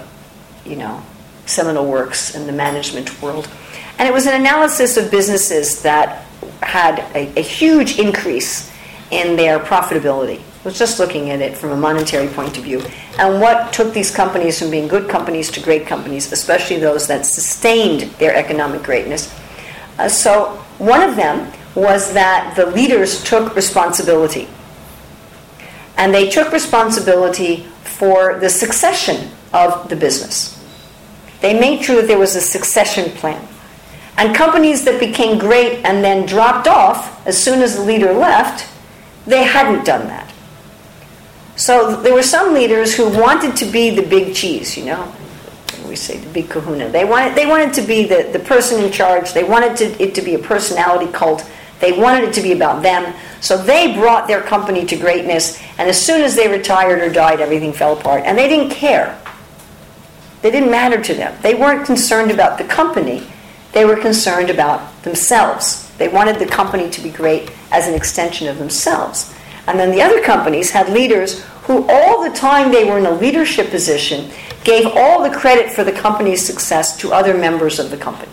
[0.65, 1.03] you know,
[1.45, 3.49] seminal works in the management world.
[3.99, 6.25] And it was an analysis of businesses that
[6.63, 8.73] had a, a huge increase
[9.11, 10.41] in their profitability.
[10.41, 12.83] It was just looking at it from a monetary point of view.
[13.19, 17.27] And what took these companies from being good companies to great companies, especially those that
[17.27, 19.33] sustained their economic greatness.
[19.99, 24.49] Uh, so one of them was that the leaders took responsibility.
[25.97, 30.61] and they took responsibility for the succession of the business.
[31.41, 33.47] They made sure that there was a succession plan.
[34.17, 38.69] And companies that became great and then dropped off as soon as the leader left,
[39.27, 40.33] they hadn't done that.
[41.57, 45.13] So there were some leaders who wanted to be the big cheese, you know.
[45.87, 46.89] We say the big kahuna.
[46.89, 49.33] They wanted, they wanted to be the, the person in charge.
[49.33, 51.49] They wanted to, it to be a personality cult.
[51.81, 53.15] They wanted it to be about them.
[53.41, 57.41] So they brought their company to greatness, and as soon as they retired or died,
[57.41, 58.23] everything fell apart.
[58.25, 59.21] And they didn't care.
[60.43, 61.37] They didn't matter to them.
[61.43, 63.27] They weren't concerned about the company,
[63.73, 65.91] they were concerned about themselves.
[65.99, 69.35] They wanted the company to be great as an extension of themselves.
[69.67, 73.11] And then the other companies had leaders who, all the time they were in a
[73.11, 74.31] leadership position,
[74.65, 78.31] gave all the credit for the company's success to other members of the company.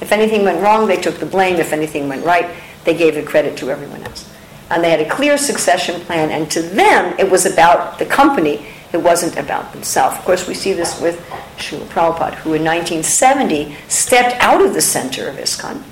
[0.00, 1.56] If anything went wrong, they took the blame.
[1.56, 2.54] If anything went right,
[2.86, 4.32] they gave the credit to everyone else.
[4.70, 8.66] And they had a clear succession plan, and to them, it was about the company.
[8.92, 10.16] It wasn't about themselves.
[10.16, 11.20] Of course, we see this with
[11.58, 15.82] Srila Prabhupada, who in 1970 stepped out of the center of ISKCON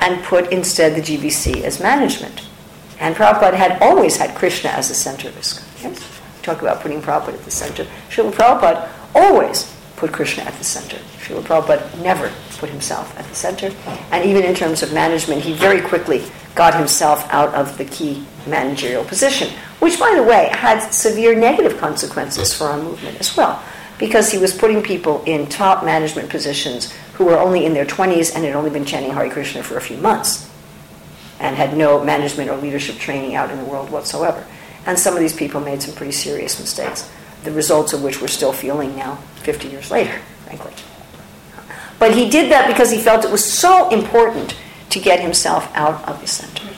[0.00, 2.46] and put instead the GBC as management.
[3.00, 5.82] And Prabhupada had always had Krishna as the center of ISKCON.
[5.82, 6.20] Yes?
[6.42, 7.86] Talk about putting Prabhupada at the center.
[8.08, 10.96] Srila Prabhupada always put Krishna at the center.
[11.18, 13.72] Srila Prabhupada but never put himself at the center.
[14.10, 18.24] And even in terms of management, he very quickly got himself out of the key
[18.46, 23.62] managerial position, which, by the way, had severe negative consequences for our movement as well,
[23.98, 28.34] because he was putting people in top management positions who were only in their 20s
[28.34, 30.48] and had only been chanting Hare Krishna for a few months
[31.40, 34.44] and had no management or leadership training out in the world whatsoever.
[34.86, 37.10] And some of these people made some pretty serious mistakes,
[37.44, 40.74] the results of which we're still feeling now, 50 years later, frankly.
[41.98, 44.54] But he did that because he felt it was so important
[44.90, 46.68] to get himself out of the center.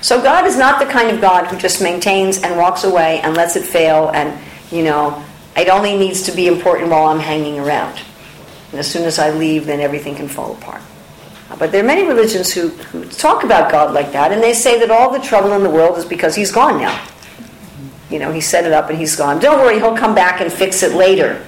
[0.00, 3.36] So God is not the kind of God who just maintains and walks away and
[3.36, 4.36] lets it fail and,
[4.72, 5.24] you know,
[5.56, 8.02] it only needs to be important while I'm hanging around.
[8.72, 10.82] And as soon as I leave, then everything can fall apart.
[11.56, 14.80] But there are many religions who, who talk about God like that, and they say
[14.80, 17.00] that all the trouble in the world is because he's gone now.
[18.14, 19.40] You know, he set it up and he's gone.
[19.40, 21.44] Don't worry, he'll come back and fix it later.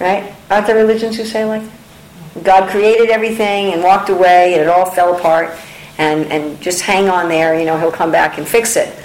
[0.00, 0.34] Right?
[0.50, 2.44] Aren't there religions who say like that?
[2.44, 5.54] God created everything and walked away and it all fell apart
[5.98, 8.98] and, and just hang on there, you know, he'll come back and fix it.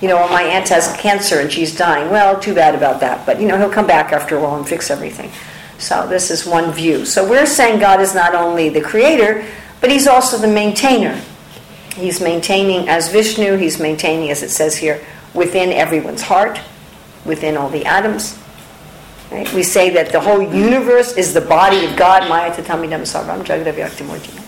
[0.00, 2.10] You know, well, my aunt has cancer and she's dying.
[2.10, 3.24] Well, too bad about that.
[3.24, 5.30] But, you know, he'll come back after a while and fix everything.
[5.78, 7.04] So this is one view.
[7.04, 9.46] So we're saying God is not only the creator,
[9.80, 11.20] but he's also the maintainer.
[11.94, 16.60] He's maintaining as Vishnu, he's maintaining, as it says here, within everyone's heart,
[17.24, 18.38] within all the atoms.
[19.30, 19.50] Right?
[19.54, 24.40] We say that the whole universe is the body of God, Maya Tatamidam Sarvam Jagadavyaktimurti.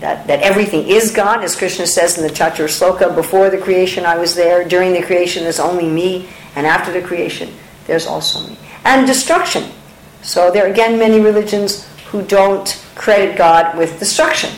[0.00, 4.06] That, that everything is God, as Krishna says in the Chatur Sloka, before the creation
[4.06, 7.52] I was there, during the creation there's only me, and after the creation
[7.88, 8.56] there's also me.
[8.84, 9.64] And destruction.
[10.22, 14.50] So there are again many religions who don't credit God with destruction.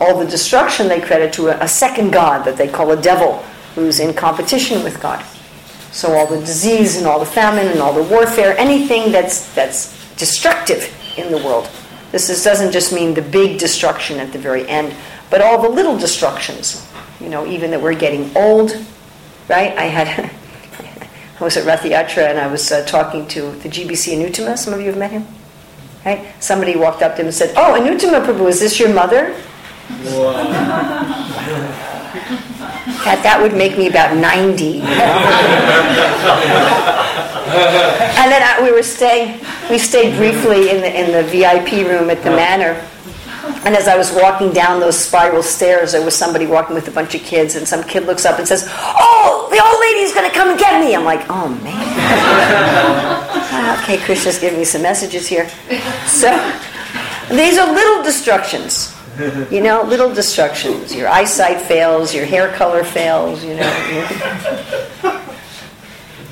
[0.00, 3.44] All the destruction they credit to a, a second God that they call a devil,
[3.78, 5.24] who's in competition with God.
[5.90, 9.96] So all the disease and all the famine and all the warfare, anything that's that's
[10.16, 11.68] destructive in the world.
[12.12, 14.94] This is, doesn't just mean the big destruction at the very end,
[15.30, 16.86] but all the little destructions.
[17.20, 18.72] You know, even that we're getting old,
[19.48, 19.76] right?
[19.76, 20.30] I had
[21.40, 24.58] I was at Rath Yatra and I was uh, talking to the GBC Anuttama.
[24.58, 25.26] Some of you have met him,
[26.04, 26.26] right?
[26.40, 29.34] Somebody walked up to him and said, "Oh, Anuttama Prabhu, is this your mother?"
[33.04, 34.80] That, that would make me about 90.
[38.18, 42.10] and then I, we were staying, we stayed briefly in the, in the VIP room
[42.10, 42.84] at the Manor.
[43.64, 46.90] And as I was walking down those spiral stairs, there was somebody walking with a
[46.90, 50.28] bunch of kids, and some kid looks up and says, Oh, the old lady's going
[50.28, 50.94] to come and get me.
[50.94, 51.78] I'm like, Oh, man.
[53.82, 55.48] okay, Krishna's giving me some messages here.
[56.06, 56.28] So
[57.30, 58.94] these are little destructions.
[59.50, 60.94] You know, little destructions.
[60.94, 65.24] Your eyesight fails, your hair color fails, you know.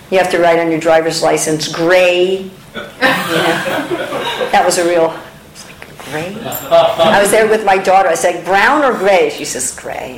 [0.09, 2.43] You have to write on your driver's license gray.
[2.43, 2.89] You know.
[4.53, 5.09] That was a real
[6.11, 6.37] gray?
[6.45, 8.09] I was there with my daughter.
[8.09, 9.31] I said, brown or gray?
[9.31, 10.13] She says, gray.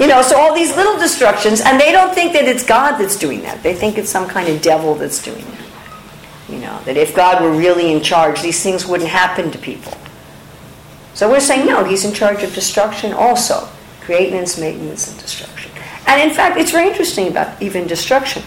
[0.00, 3.16] you know, so all these little destructions, and they don't think that it's God that's
[3.16, 3.62] doing that.
[3.62, 5.58] They think it's some kind of devil that's doing that.
[6.48, 9.92] You know, that if God were really in charge, these things wouldn't happen to people.
[11.14, 13.68] So we're saying, no, he's in charge of destruction also.
[14.00, 15.70] Createness, maintenance, and destruction.
[16.06, 18.42] And in fact, it's very interesting about even destruction.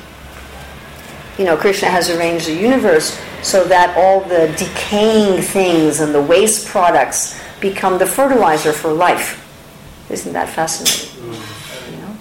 [1.38, 6.22] You know, Krishna has arranged the universe so that all the decaying things and the
[6.22, 9.42] waste products become the fertilizer for life.
[10.10, 11.10] Isn't that fascinating?
[11.22, 11.92] Mm.
[11.92, 12.18] You know?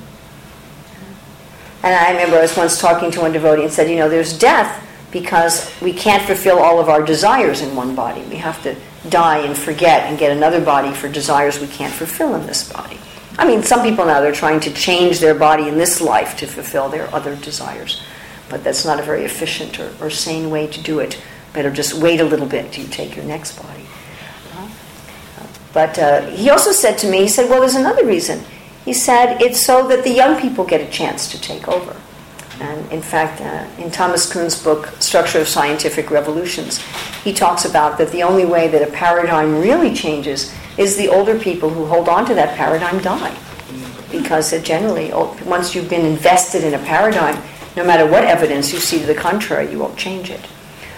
[1.82, 4.36] And I remember I was once talking to one devotee and said, you know, there's
[4.38, 8.22] death because we can't fulfill all of our desires in one body.
[8.22, 8.76] We have to
[9.08, 12.98] die and forget and get another body for desires we can't fulfill in this body.
[13.38, 16.46] I mean, some people now they're trying to change their body in this life to
[16.46, 18.02] fulfill their other desires,
[18.48, 21.20] but that's not a very efficient or, or sane way to do it.
[21.52, 23.86] Better just wait a little bit till you take your next body.
[25.74, 28.44] But uh, he also said to me, he said, well, there's another reason.
[28.84, 31.96] He said, it's so that the young people get a chance to take over.
[32.60, 36.78] And in fact, uh, in Thomas Kuhn's book, Structure of Scientific Revolutions,
[37.24, 41.38] he talks about that the only way that a paradigm really changes is the older
[41.38, 43.36] people who hold on to that paradigm die.
[44.10, 45.12] Because generally,
[45.44, 47.42] once you've been invested in a paradigm,
[47.76, 50.40] no matter what evidence you see to the contrary, you won't change it.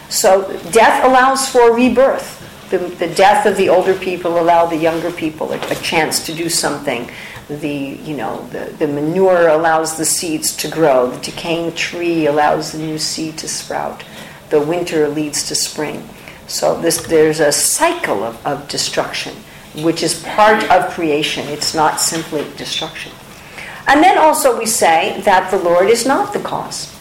[0.08, 2.34] So death allows for rebirth.
[2.70, 6.34] The, the death of the older people allow the younger people a, a chance to
[6.34, 7.10] do something.
[7.48, 11.10] The you know the, the manure allows the seeds to grow.
[11.10, 14.04] The decaying tree allows the new seed to sprout.
[14.50, 16.08] The winter leads to spring.
[16.48, 19.34] So this there's a cycle of, of destruction,
[19.76, 21.46] which is part of creation.
[21.48, 23.12] It's not simply destruction.
[23.88, 26.92] And then also we say that the Lord is not the cause.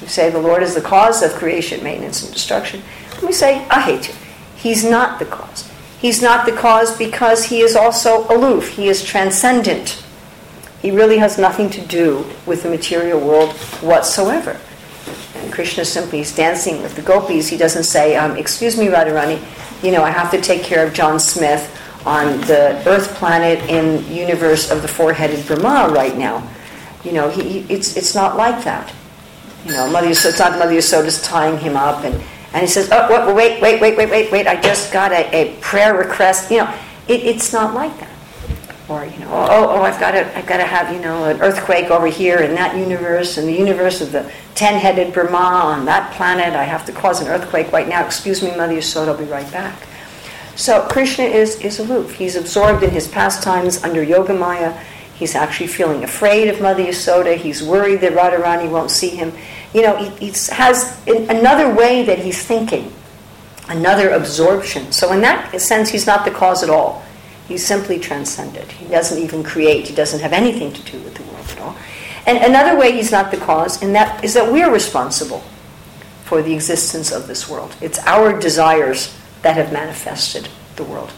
[0.00, 2.82] We say the Lord is the cause of creation, maintenance, and destruction.
[3.16, 4.14] And we say, I hate you.
[4.56, 5.69] He's not the cause.
[6.00, 8.70] He's not the cause because he is also aloof.
[8.70, 10.02] He is transcendent.
[10.80, 14.58] He really has nothing to do with the material world whatsoever.
[15.34, 17.48] And Krishna simply is dancing with the gopis.
[17.48, 19.44] He doesn't say, um, Excuse me, Radharani,
[19.82, 21.76] you know, I have to take care of John Smith
[22.06, 26.48] on the Earth planet in universe of the four-headed Brahma right now.
[27.04, 28.90] You know, he, he, it's, it's not like that.
[29.66, 32.22] You know, Mother it's not Mother Yasoda's tying him up, and,
[32.52, 34.46] and he says, "Oh, wait, wait, wait, wait, wait, wait!
[34.46, 36.74] I just got a, a prayer request." You know,
[37.08, 38.08] it, it's not like that.
[38.88, 41.40] Or you know, oh, oh, I've got to, I've got to have you know an
[41.40, 46.12] earthquake over here in that universe, in the universe of the ten-headed Brahma on that
[46.14, 46.54] planet.
[46.54, 48.04] I have to cause an earthquake right now.
[48.04, 49.86] Excuse me, Mother Yasoda, I'll be right back.
[50.56, 52.14] So Krishna is is aloof.
[52.14, 54.76] He's absorbed in his pastimes under Yoga Maya.
[55.20, 57.36] He's actually feeling afraid of Mother Yasoda.
[57.36, 59.34] He's worried that Radharani won't see him.
[59.74, 62.90] You know, he has another way that he's thinking,
[63.68, 64.90] another absorption.
[64.92, 67.04] So, in that sense, he's not the cause at all.
[67.48, 68.72] He's simply transcended.
[68.72, 69.86] He doesn't even create.
[69.86, 71.76] He doesn't have anything to do with the world at all.
[72.26, 75.44] And another way he's not the cause, and that is that we're responsible
[76.24, 77.76] for the existence of this world.
[77.82, 81.12] It's our desires that have manifested the world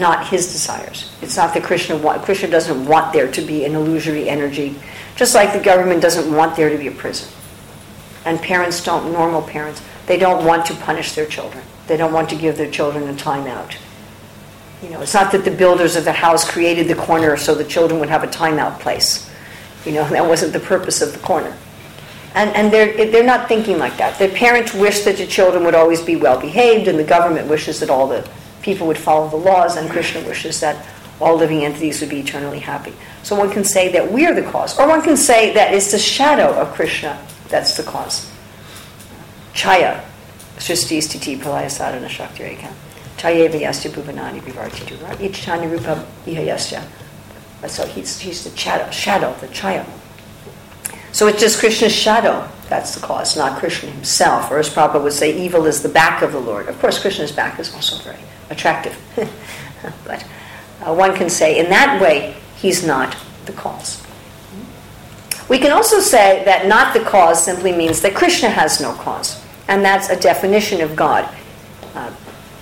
[0.00, 1.12] not his desires.
[1.22, 4.76] It's not that Krishna want, Krishna doesn't want there to be an illusory energy,
[5.16, 7.32] just like the government doesn't want there to be a prison.
[8.24, 11.64] And parents don't, normal parents, they don't want to punish their children.
[11.86, 13.76] They don't want to give their children a timeout.
[14.82, 17.64] You know, it's not that the builders of the house created the corner so the
[17.64, 19.30] children would have a timeout place.
[19.84, 21.56] You know, that wasn't the purpose of the corner.
[22.34, 24.18] And, and they're, they're not thinking like that.
[24.18, 27.80] The parents wish that the children would always be well behaved, and the government wishes
[27.80, 28.28] that all the
[28.66, 30.84] people would follow the laws, and Krishna wishes that
[31.20, 32.92] all living entities would be eternally happy.
[33.22, 35.98] So one can say that we're the cause, or one can say that it's the
[35.98, 38.28] shadow of Krishna that's the cause.
[39.54, 40.02] Chaya,
[40.56, 42.70] Srishti Stiti Pralaya Sadhana Shakti Rekha.
[43.16, 44.98] Chayeva Yasya Bhuvanani Vivartitu.
[45.16, 46.84] Ichitanya Rupa Ihayasya.
[47.68, 49.86] So he's, he's the shadow, shadow, the Chaya.
[51.12, 54.50] So it's just Krishna's shadow that's the cause, not Krishna himself.
[54.50, 56.68] Or as Prabhupada would say, evil is the back of the Lord.
[56.68, 58.20] Of course, Krishna's back is also very
[58.50, 58.96] attractive.
[60.04, 60.24] but
[60.82, 63.16] uh, one can say, in that way, he's not
[63.46, 64.02] the cause.
[65.48, 69.44] We can also say that not the cause simply means that Krishna has no cause.
[69.68, 71.28] And that's a definition of God.
[71.94, 72.12] Uh,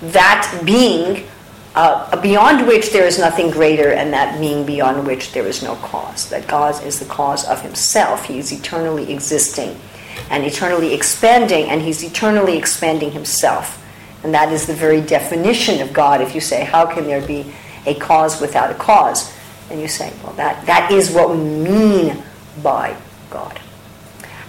[0.03, 1.27] that being
[1.75, 5.75] uh, beyond which there is nothing greater, and that being beyond which there is no
[5.77, 6.29] cause.
[6.31, 8.27] That God is the cause of himself.
[8.27, 9.79] He is eternally existing
[10.31, 13.84] and eternally expanding, and he's eternally expanding himself.
[14.25, 16.21] And that is the very definition of God.
[16.21, 17.53] If you say, How can there be
[17.87, 19.33] a cause without a cause?
[19.71, 22.23] And you say, Well, that, that is what we mean
[22.63, 22.97] by
[23.31, 23.61] God.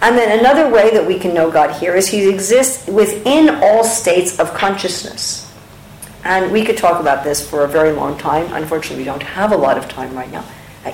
[0.01, 3.83] And then another way that we can know God here is He exists within all
[3.83, 5.41] states of consciousness.
[6.23, 8.51] And we could talk about this for a very long time.
[8.53, 10.43] Unfortunately, we don't have a lot of time right now.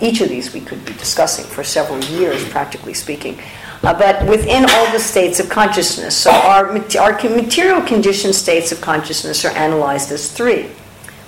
[0.02, 3.40] Each of these we could be discussing for several years, practically speaking.
[3.84, 6.68] Uh, but within all the states of consciousness, so our,
[7.00, 10.70] our material conditioned states of consciousness are analyzed as three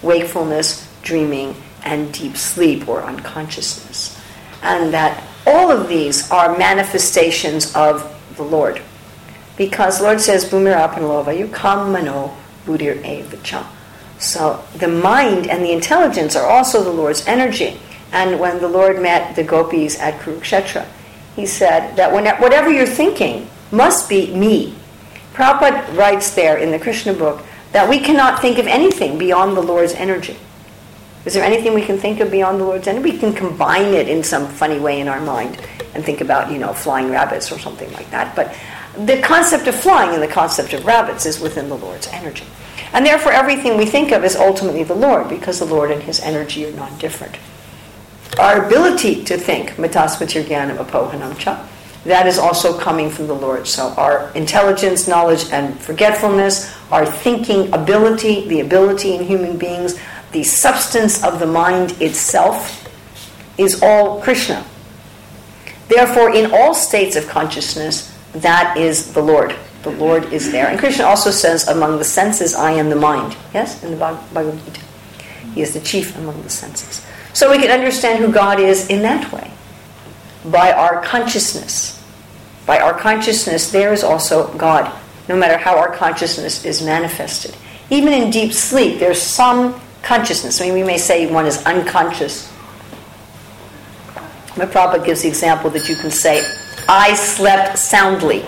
[0.04, 4.20] wakefulness, dreaming, and deep sleep or unconsciousness.
[4.62, 8.82] And that all of these are manifestations of the Lord.
[9.58, 12.36] Because Lord says, Bhumirapanlova, you come mano
[12.66, 13.66] buddhir evacha.
[14.20, 17.80] So the mind and the intelligence are also the Lord's energy.
[18.12, 20.86] And when the Lord met the gopis at Kurukshetra,
[21.36, 24.76] he said that whatever you're thinking must be me.
[25.34, 29.62] Prabhupada writes there in the Krishna book that we cannot think of anything beyond the
[29.62, 30.38] Lord's energy.
[31.26, 33.12] Is there anything we can think of beyond the Lord's energy?
[33.12, 35.60] We can combine it in some funny way in our mind
[35.96, 38.36] and think about, you know, flying rabbits or something like that.
[38.36, 38.56] But
[39.06, 42.46] the concept of flying and the concept of rabbits is within the Lord's energy.
[42.92, 46.20] And therefore, everything we think of is ultimately the Lord because the Lord and his
[46.20, 47.38] energy are non different.
[48.40, 49.76] Our ability to think,
[52.06, 53.68] that is also coming from the Lord.
[53.68, 60.00] So our intelligence, knowledge, and forgetfulness, our thinking ability, the ability in human beings,
[60.32, 62.90] the substance of the mind itself
[63.58, 64.66] is all Krishna.
[65.88, 69.56] Therefore, in all states of consciousness, that is the Lord.
[69.84, 70.68] The Lord is there.
[70.68, 73.36] And Krishna also says, among the senses, I am the mind.
[73.54, 74.82] Yes, in the Bhagavad Gita.
[75.54, 77.06] He is the chief among the senses.
[77.34, 79.52] So we can understand who God is in that way.
[80.46, 82.04] By our consciousness.
[82.66, 84.92] By our consciousness, there is also God,
[85.28, 87.56] no matter how our consciousness is manifested.
[87.90, 90.62] Even in deep sleep, there's some consciousness.
[90.62, 92.52] I mean, we may say one is unconscious.
[94.56, 96.44] My Prabhupada gives the example that you can say,
[96.88, 98.46] I slept soundly.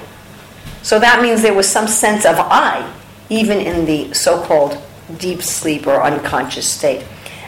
[0.84, 2.92] So that means there was some sense of I,
[3.30, 4.78] even in the so called
[5.18, 7.04] deep sleep or unconscious state.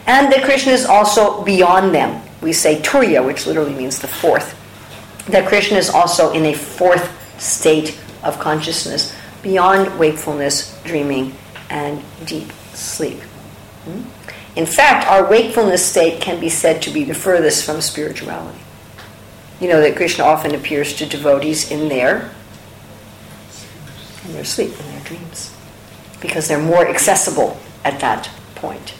[0.08, 2.22] And that Krishna is also beyond them.
[2.40, 4.56] We say Turiya, which literally means the fourth.
[5.26, 11.34] That Krishna is also in a fourth state of consciousness, beyond wakefulness, dreaming,
[11.68, 13.20] and deep sleep.
[13.84, 14.02] Hmm?
[14.56, 18.58] In fact, our wakefulness state can be said to be the furthest from spirituality.
[19.60, 22.32] You know that Krishna often appears to devotees in their
[24.24, 25.54] in their sleep, in their dreams,
[26.20, 28.94] because they're more accessible at that point.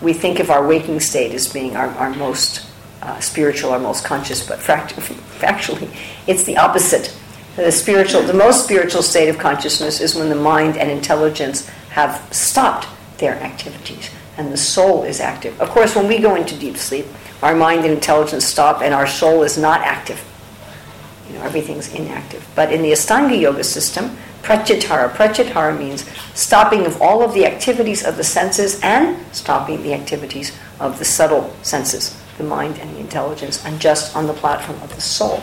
[0.00, 2.66] We think of our waking state as being our, our most
[3.02, 4.94] uh, spiritual, our most conscious, but fact-
[5.38, 5.94] factually,
[6.26, 7.14] it's the opposite.
[7.56, 12.32] The spiritual, the most spiritual state of consciousness is when the mind and intelligence have
[12.32, 12.86] stopped
[13.18, 15.60] their activities and the soul is active.
[15.60, 17.06] Of course, when we go into deep sleep,
[17.42, 20.24] our mind and intelligence stop and our soul is not active.
[21.28, 22.46] You know, everything's inactive.
[22.54, 28.04] But in the Astanga Yoga system, pratyahara, pratyahara means stopping of all of the activities
[28.04, 33.00] of the senses and stopping the activities of the subtle senses, the mind and the
[33.00, 35.42] intelligence, and just on the platform of the soul.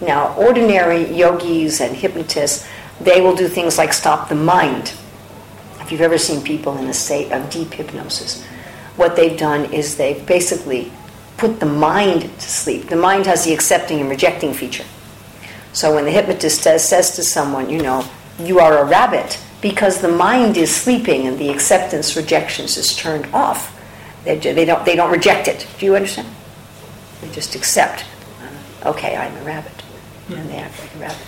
[0.00, 2.66] Now, ordinary yogis and hypnotists,
[3.00, 4.92] they will do things like stop the mind
[5.82, 8.44] If you've ever seen people in a state of deep hypnosis,
[8.96, 10.92] what they've done is they've basically
[11.36, 12.88] put the mind to sleep.
[12.88, 14.84] The mind has the accepting and rejecting feature.
[15.72, 18.04] So when the hypnotist says, says to someone, you know,
[18.38, 23.26] you are a rabbit, because the mind is sleeping and the acceptance rejections is turned
[23.34, 23.78] off,
[24.24, 25.66] they, they, don't, they don't reject it.
[25.78, 26.28] Do you understand?
[27.20, 28.04] They just accept,
[28.84, 29.72] okay, I'm a rabbit.
[30.28, 31.26] And they act like a rabbit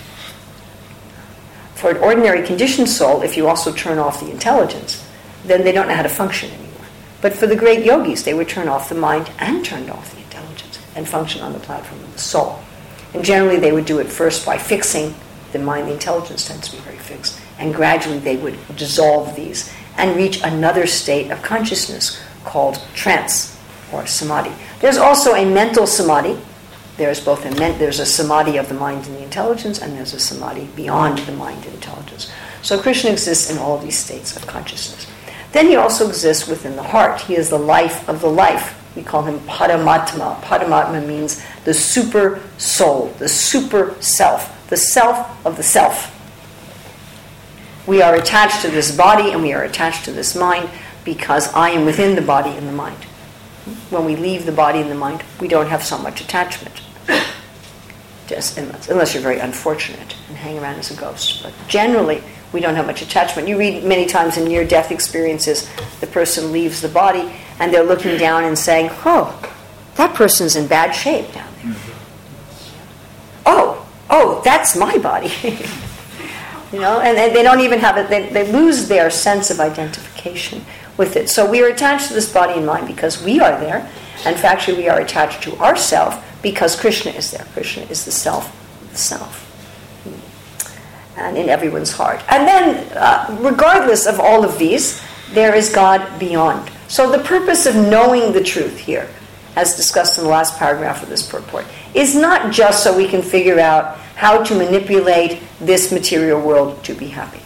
[1.85, 5.07] for an ordinary conditioned soul, if you also turn off the intelligence,
[5.45, 6.87] then they don't know how to function anymore.
[7.21, 10.23] But for the great yogis, they would turn off the mind and turn off the
[10.23, 12.64] intelligence and function on the platform of the soul.
[13.15, 15.15] And generally, they would do it first by fixing
[15.53, 15.89] the mind.
[15.89, 17.41] The intelligence tends to be very fixed.
[17.59, 23.59] And gradually, they would dissolve these and reach another state of consciousness called trance
[23.93, 24.53] or samadhi.
[24.81, 26.39] There's also a mental samadhi,
[26.97, 30.21] there's both a there's a samadhi of the mind and the intelligence, and there's a
[30.21, 32.31] samadhi beyond the mind and intelligence.
[32.63, 35.07] So Krishna exists in all these states of consciousness.
[35.53, 37.21] Then he also exists within the heart.
[37.21, 38.81] He is the life of the life.
[38.97, 40.41] We call him Paramatma.
[40.43, 46.11] Paramatma means the super soul, the super self, the self of the self.
[47.87, 50.69] We are attached to this body and we are attached to this mind
[51.05, 53.05] because I am within the body and the mind.
[53.91, 56.83] When we leave the body and the mind, we don't have so much attachment
[58.27, 61.43] just unless, unless you're very unfortunate and hang around as a ghost.
[61.43, 63.49] But generally, we don't have much attachment.
[63.49, 65.69] You read many times in near death experiences,
[66.01, 69.39] the person leaves the body and they're looking down and saying, Oh,
[69.97, 71.47] that person's in bad shape there.
[74.17, 75.33] Oh, that's my body.
[76.73, 79.59] you know, and they, they don't even have it, they, they lose their sense of
[79.59, 80.65] identification
[80.97, 81.29] with it.
[81.29, 83.91] So we are attached to this body and mind because we are there.
[84.25, 87.45] And factually, we are attached to ourself because Krishna is there.
[87.55, 88.55] Krishna is the self,
[88.93, 89.41] the self.
[91.17, 92.23] And in everyone's heart.
[92.29, 95.03] And then, uh, regardless of all of these,
[95.33, 96.71] there is God beyond.
[96.87, 99.09] So the purpose of knowing the truth here,
[99.57, 103.23] as discussed in the last paragraph of this purport, is not just so we can
[103.23, 107.41] figure out how to manipulate this material world to be happy.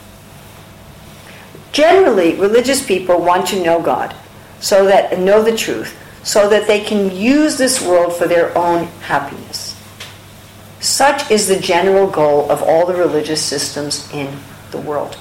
[1.73, 4.15] Generally, religious people want to know God,
[4.61, 8.87] so that know the truth, so that they can use this world for their own
[9.03, 9.75] happiness.
[10.81, 14.39] Such is the general goal of all the religious systems in
[14.71, 15.17] the world.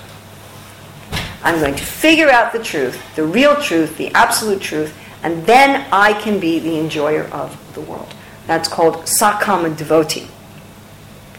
[1.43, 5.88] I'm going to figure out the truth, the real truth, the absolute truth, and then
[5.91, 8.14] I can be the enjoyer of the world.
[8.45, 10.28] That's called Sakama devotee.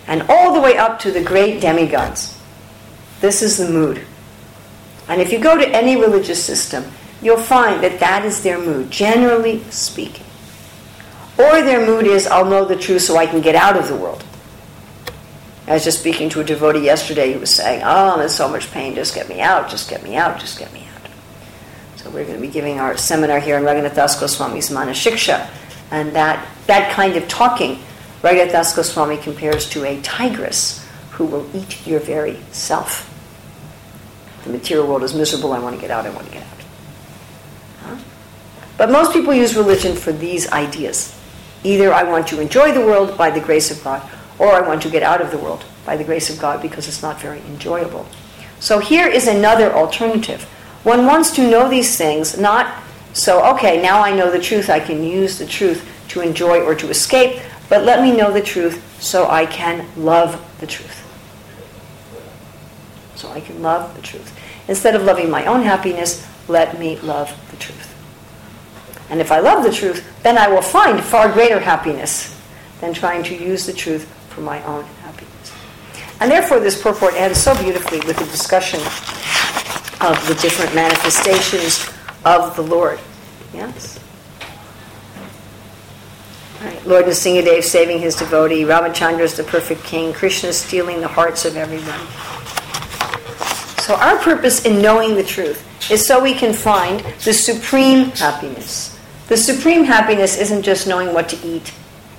[0.09, 2.37] And all the way up to the great demigods.
[3.21, 4.05] This is the mood.
[5.07, 6.85] And if you go to any religious system,
[7.23, 10.27] you'll find that that is their mood, generally speaking.
[11.39, 13.97] Or their mood is, I'll know the truth so I can get out of the
[13.97, 14.25] world.
[15.69, 18.49] I was just speaking to a devotee yesterday who was saying, Oh, I'm in so
[18.49, 21.11] much pain, just get me out, just get me out, just get me out.
[21.97, 25.49] So we're going to be giving our seminar here in Raghunath Goswami's Manashiksha.
[25.91, 27.81] And that, that kind of talking,
[28.23, 33.05] Raghunath Goswami compares to a tigress who will eat your very self.
[34.45, 36.59] The material world is miserable, I want to get out, I want to get out.
[37.83, 37.99] Huh?
[38.77, 41.14] But most people use religion for these ideas.
[41.64, 44.09] Either I want to enjoy the world by the grace of God,
[44.39, 46.87] or I want to get out of the world by the grace of God because
[46.87, 48.07] it's not very enjoyable.
[48.61, 50.43] So here is another alternative.
[50.85, 54.81] One wants to know these things, not so, okay, now I know the truth, I
[54.81, 59.03] can use the truth to enjoy or to escape, but let me know the truth
[59.03, 61.05] so I can love the truth.
[63.16, 64.39] So I can love the truth.
[64.69, 67.95] Instead of loving my own happiness, let me love the truth.
[69.11, 72.39] And if I love the truth, then I will find far greater happiness
[72.81, 75.53] than trying to use the truth for my own happiness.
[76.21, 78.81] And therefore, this purport ends so beautifully with the discussion
[80.01, 81.89] of the different manifestations
[82.25, 83.01] of the Lord.
[83.53, 83.99] Yes?
[86.61, 86.87] Right.
[86.87, 91.45] Lord Nrsingadev saving his devotee, Ramachandra is the perfect king, Krishna is stealing the hearts
[91.45, 92.01] of everyone.
[93.83, 98.99] So, our purpose in knowing the truth is so we can find the supreme happiness.
[99.29, 101.73] The supreme happiness isn't just knowing what to eat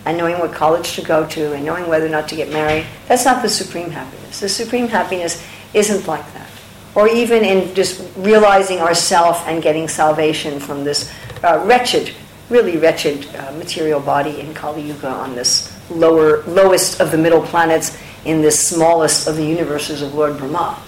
[0.06, 2.86] and knowing what college to go to and knowing whether or not to get married.
[3.08, 4.40] That's not the supreme happiness.
[4.40, 6.50] The supreme happiness isn't like that.
[6.96, 11.14] Or even in just realizing ourself and getting salvation from this
[11.44, 12.14] uh, wretched,
[12.50, 17.42] really wretched uh, material body in Kali Yuga on this lower, lowest of the middle
[17.42, 20.82] planets in this smallest of the universes of Lord Brahma.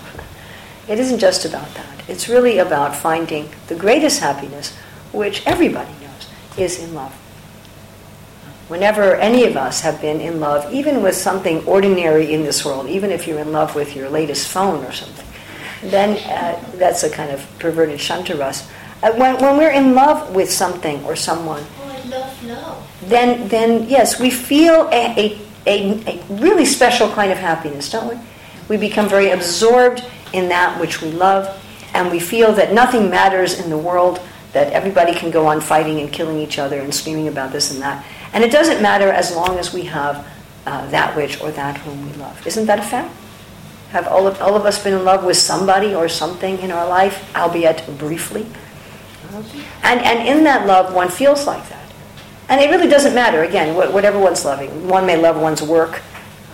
[0.87, 2.09] It isn't just about that.
[2.09, 4.75] It's really about finding the greatest happiness,
[5.13, 7.13] which everybody knows is in love.
[8.67, 12.87] Whenever any of us have been in love, even with something ordinary in this world,
[12.87, 15.27] even if you're in love with your latest phone or something,
[15.83, 18.69] then uh, that's a kind of perverted shantaras.
[19.03, 22.99] Uh, when, when we're in love with something or someone, Oh, I love love.
[23.09, 28.07] then, then yes, we feel a, a, a, a really special kind of happiness, don't
[28.15, 28.21] we?
[28.69, 31.47] We become very absorbed in that which we love,
[31.93, 34.19] and we feel that nothing matters in the world,
[34.53, 37.81] that everybody can go on fighting and killing each other and screaming about this and
[37.81, 38.05] that.
[38.33, 40.25] And it doesn't matter as long as we have
[40.67, 42.45] uh, that which or that whom we love.
[42.45, 43.13] Isn't that a fact?
[43.91, 46.87] Have all of, all of us been in love with somebody or something in our
[46.87, 48.45] life, albeit briefly?
[49.83, 51.93] And, and in that love, one feels like that.
[52.49, 54.87] And it really doesn't matter, again, wh- whatever one's loving.
[54.87, 56.01] One may love one's work,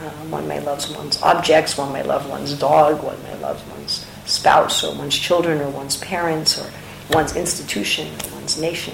[0.01, 4.05] uh, one may love one's objects, one may love one's dog, one may love one's
[4.25, 6.69] spouse, or one's children, or one's parents, or
[7.11, 8.93] one's institution, or one's nation.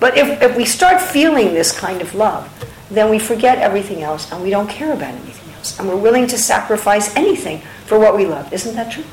[0.00, 2.48] But if, if we start feeling this kind of love,
[2.90, 5.78] then we forget everything else and we don't care about anything else.
[5.78, 8.52] And we're willing to sacrifice anything for what we love.
[8.52, 9.04] Isn't that true?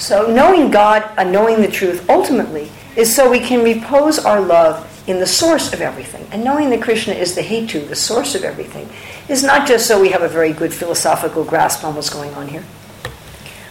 [0.00, 4.86] So knowing God and knowing the truth ultimately is so we can repose our love
[5.06, 6.26] in the source of everything.
[6.32, 8.88] And knowing that Krishna is the Hetu, the source of everything,
[9.28, 12.48] is not just so we have a very good philosophical grasp on what's going on
[12.48, 12.64] here,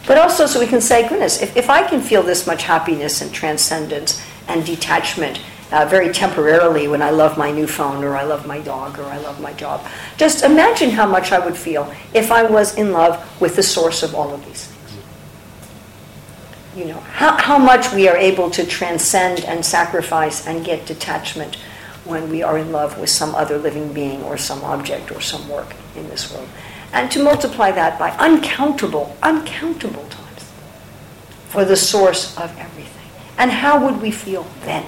[0.05, 3.21] but also so we can say, goodness, if, if I can feel this much happiness
[3.21, 8.23] and transcendence and detachment uh, very temporarily when I love my new phone or I
[8.23, 9.83] love my dog or I love my job,
[10.17, 14.03] just imagine how much I would feel if I was in love with the source
[14.03, 14.68] of all of these.
[16.79, 21.55] You know, how, how much we are able to transcend and sacrifice and get detachment
[22.05, 25.49] when we are in love with some other living being or some object or some
[25.49, 26.47] work in this world.
[26.93, 30.49] And to multiply that by uncountable, uncountable times
[31.49, 33.11] for the source of everything.
[33.37, 34.85] And how would we feel then?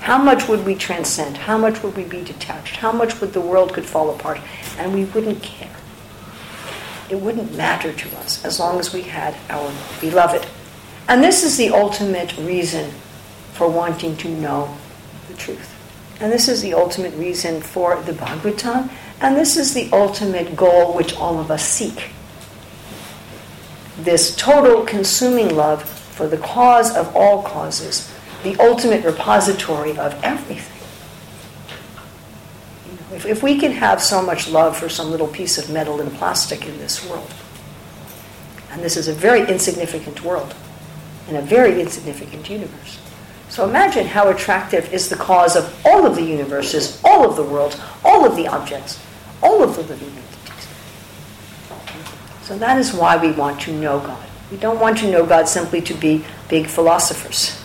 [0.00, 1.36] How much would we transcend?
[1.36, 2.76] How much would we be detached?
[2.76, 4.40] How much would the world could fall apart?
[4.78, 5.76] And we wouldn't care.
[7.10, 9.70] It wouldn't matter to us as long as we had our
[10.00, 10.46] beloved.
[11.08, 12.90] And this is the ultimate reason
[13.52, 14.74] for wanting to know
[15.28, 15.70] the truth.
[16.20, 18.90] And this is the ultimate reason for the Bhagavatam.
[19.20, 22.10] And this is the ultimate goal which all of us seek.
[23.98, 30.72] This total consuming love for the cause of all causes, the ultimate repository of everything.
[32.86, 35.56] You know, if If, if we can have so much love for some little piece
[35.56, 37.32] of metal and plastic in this world,
[38.70, 40.54] and this is a very insignificant world
[41.28, 42.98] in a very insignificant universe.
[43.48, 47.44] So imagine how attractive is the cause of all of the universes, all of the
[47.44, 49.00] worlds, all of the objects,
[49.42, 50.68] all of the living entities.
[52.42, 54.26] So that is why we want to know God.
[54.50, 57.60] We don't want to know God simply to be big philosophers.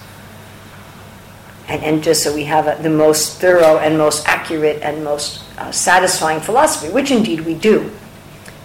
[1.68, 5.44] And, and just so we have a, the most thorough and most accurate and most
[5.58, 7.92] uh, satisfying philosophy, which indeed we do.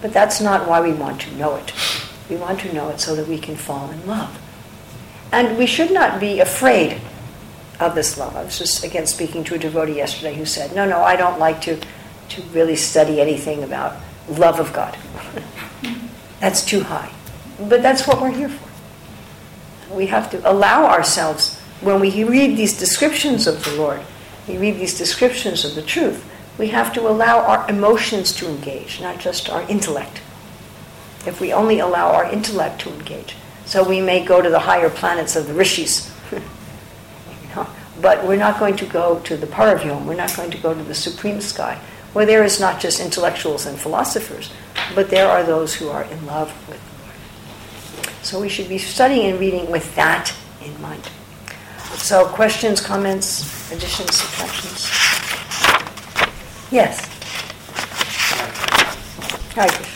[0.01, 1.73] But that's not why we want to know it.
[2.29, 4.39] We want to know it so that we can fall in love.
[5.35, 7.01] And we should not be afraid
[7.81, 8.37] of this love.
[8.37, 11.39] I was just, again, speaking to a devotee yesterday who said, No, no, I don't
[11.39, 11.77] like to,
[12.29, 13.97] to really study anything about
[14.29, 14.97] love of God.
[16.39, 17.11] that's too high.
[17.59, 19.93] But that's what we're here for.
[19.93, 23.99] We have to allow ourselves, when we read these descriptions of the Lord,
[24.47, 26.23] we read these descriptions of the truth,
[26.57, 30.21] we have to allow our emotions to engage, not just our intellect.
[31.27, 34.89] If we only allow our intellect to engage, so we may go to the higher
[34.89, 36.11] planets of the rishis.
[38.01, 40.83] But we're not going to go to the Paravyom, we're not going to go to
[40.83, 41.79] the supreme sky,
[42.13, 44.51] where there is not just intellectuals and philosophers,
[44.93, 48.25] but there are those who are in love with the Lord.
[48.25, 51.09] So we should be studying and reading with that in mind.
[51.95, 54.89] So questions, comments, additions, subtractions?
[56.69, 56.99] Yes.
[59.55, 59.94] Hi,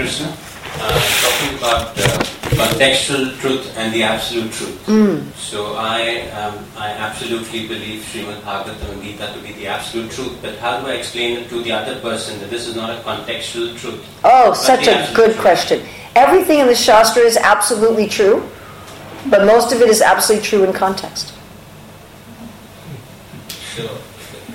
[0.00, 0.34] Krishna.
[0.76, 2.24] Uh, talking about uh,
[2.56, 4.86] contextual truth and the absolute truth.
[4.86, 5.30] Mm.
[5.34, 10.38] So I um, I absolutely believe Srimad Bhagavatam and Gita to be the absolute truth.
[10.40, 13.02] But how do I explain it to the other person that this is not a
[13.02, 14.02] contextual truth?
[14.24, 15.38] Oh, such a good truth?
[15.38, 15.82] question.
[16.16, 18.48] Everything in the Shastra is absolutely true,
[19.26, 21.34] but most of it is absolutely true in context.
[23.76, 24.00] So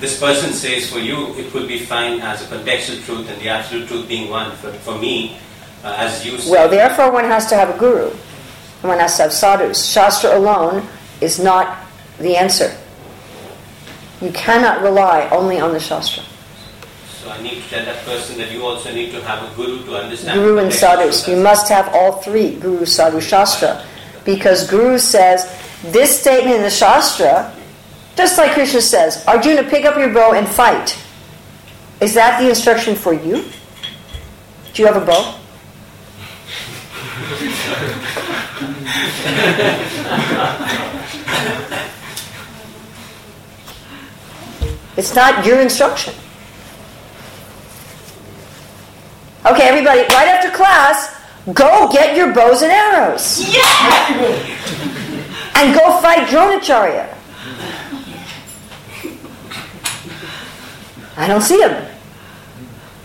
[0.00, 3.48] this person says for you it will be fine as a contextual truth and the
[3.48, 4.50] absolute truth being one.
[4.56, 5.38] For, for me,
[5.84, 8.10] uh, as you say, Well, therefore, one has to have a guru.
[8.10, 9.84] and One has to have sadhus.
[9.86, 10.86] Shastra alone
[11.20, 11.78] is not
[12.18, 12.76] the answer.
[14.20, 16.22] You cannot rely only on the Shastra.
[17.22, 19.84] so I need to tell that person that you also need to have a guru
[19.84, 20.40] to understand.
[20.40, 21.28] Guru and sadhus.
[21.28, 23.84] You must have all three Guru, Sadhu, Shastra.
[24.24, 25.44] Because Guru says,
[25.84, 27.52] this statement in the Shastra,
[28.16, 30.98] just like Krishna says, Arjuna, pick up your bow and fight.
[32.00, 33.44] Is that the instruction for you?
[34.72, 35.38] Do you have a bow?
[44.96, 46.14] It's not your instruction.
[49.44, 51.14] Okay, everybody, right after class,
[51.52, 53.44] go get your bows and arrows.
[55.54, 57.15] And go fight Dronacharya.
[61.16, 61.72] I don't see him.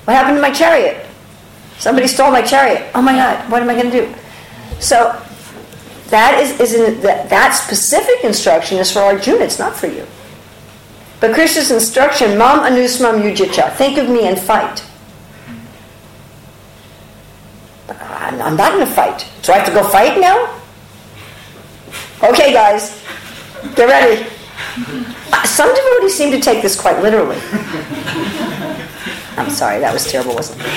[0.05, 1.05] What happened to my chariot?
[1.77, 2.91] Somebody stole my chariot.
[2.93, 4.13] Oh my God, what am I going to do?
[4.79, 5.19] So
[6.09, 9.45] that is, is in, that, that specific instruction is for Arjuna.
[9.45, 10.05] It's not for you.
[11.19, 14.83] But Krishna's instruction, Mam Anusmam Yujicha, think of me and fight.
[17.89, 19.27] I'm, not in a fight.
[19.41, 20.59] So I have to go fight now?
[22.23, 23.03] Okay, guys,
[23.75, 24.25] get ready.
[25.33, 27.37] Uh, Some devotees seem to take this quite literally.
[29.37, 30.67] I'm sorry, that was terrible, wasn't it?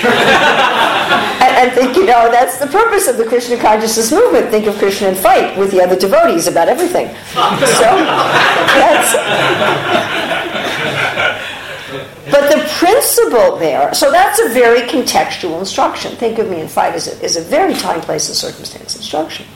[1.42, 4.50] and think, you know, that's the purpose of the Krishna consciousness movement.
[4.50, 7.08] Think of Krishna and fight with the other devotees about everything.
[7.34, 7.88] So.
[12.30, 16.16] But the principle there, so that's a very contextual instruction.
[16.16, 19.46] Think of me and fight is a, is a very time, place, and circumstance instruction.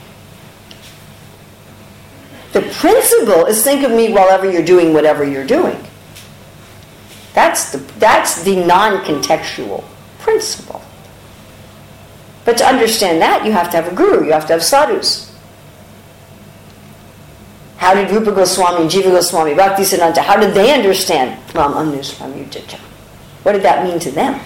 [2.52, 5.78] The principle is think of me while ever you're doing whatever you're doing.
[7.34, 9.84] That's the, that's the non contextual
[10.18, 10.82] principle.
[12.44, 15.28] But to understand that, you have to have a guru, you have to have sadhus.
[17.76, 22.78] How did Rupa Goswami Jiva Goswami, Bhaktisiddhanta, how did they understand Ram Anusram Yujaja?
[23.44, 24.40] What did that mean to them?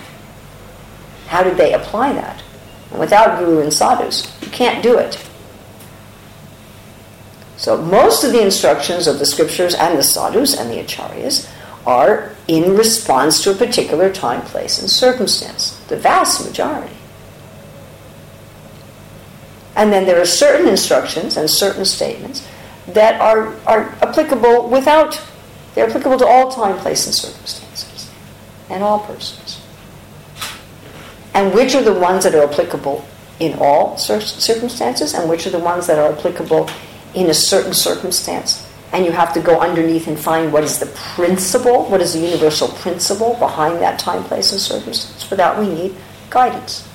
[1.28, 2.42] How did they apply that?
[2.90, 5.16] And without guru and sadhus, you can't do it.
[7.62, 11.48] So most of the instructions of the scriptures and the sadhus and the acharyas
[11.86, 15.78] are in response to a particular time, place, and circumstance.
[15.86, 16.96] The vast majority.
[19.76, 22.44] And then there are certain instructions and certain statements
[22.88, 25.22] that are, are applicable without,
[25.76, 28.10] they're applicable to all time, place, and circumstances,
[28.70, 29.64] and all persons.
[31.32, 33.06] And which are the ones that are applicable
[33.38, 36.68] in all circumstances, and which are the ones that are applicable
[37.14, 40.86] in a certain circumstance and you have to go underneath and find what is the
[40.86, 45.22] principle, what is the universal principle behind that time, place, and circumstance.
[45.22, 45.96] For that, we need
[46.28, 46.86] guidance.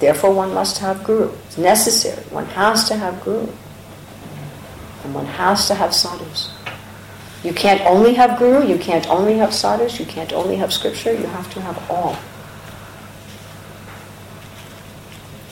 [0.00, 1.32] Therefore, one must have guru.
[1.46, 2.22] It's necessary.
[2.30, 3.48] One has to have guru.
[5.04, 6.52] And one has to have sadhus.
[7.44, 11.12] You can't only have guru, you can't only have sadhus, you can't only have scripture,
[11.12, 12.18] you have to have all.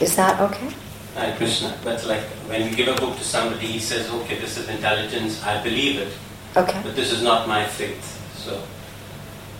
[0.01, 0.75] Is that okay?
[1.19, 1.77] Hare Krishna.
[1.85, 5.43] But like when we give a book to somebody, he says, okay, this is intelligence,
[5.45, 6.13] I believe it,
[6.57, 6.81] Okay.
[6.83, 8.03] but this is not my faith.
[8.37, 8.63] So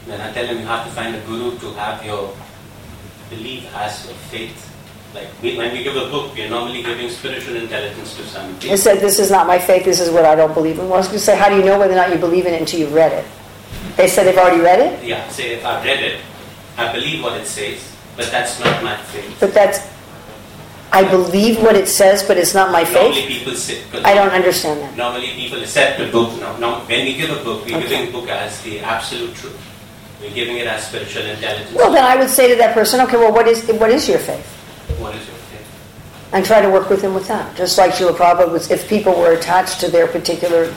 [0.07, 2.35] then I tell him you have to find a guru to have your
[3.31, 4.65] belief as your faith.
[5.15, 8.71] Like we, when we give a book, we are normally giving spiritual intelligence to somebody.
[8.71, 10.85] It said, This is not my faith, this is what I don't believe in.
[10.85, 12.45] Well, I was going to say, How do you know whether or not you believe
[12.47, 13.25] in it until you've read it?
[13.97, 15.03] They said they've already read it?
[15.05, 16.21] Yeah, say if I've read it,
[16.77, 17.81] I believe what it says,
[18.17, 19.37] but that's not my faith.
[19.41, 19.81] But that's,
[20.91, 23.29] I believe what it says, but it's not my Normally faith?
[23.29, 24.97] people say, 'cause I don't understand that.
[24.97, 26.33] Normally people accept the book.
[26.41, 27.89] No, no, when we give a book, we're Okay.
[27.89, 29.57] giving the book as the absolute truth.
[30.23, 31.73] We're giving it as spiritual intelligence.
[31.75, 34.19] Well, then I would say to that person, Okay, well, what is, what is your
[34.19, 34.47] faith?
[34.99, 35.67] what is your faith?
[36.33, 37.55] and try to work with them with that.
[37.57, 40.73] Just like Srila Prabhupada was, if people were attached to their particular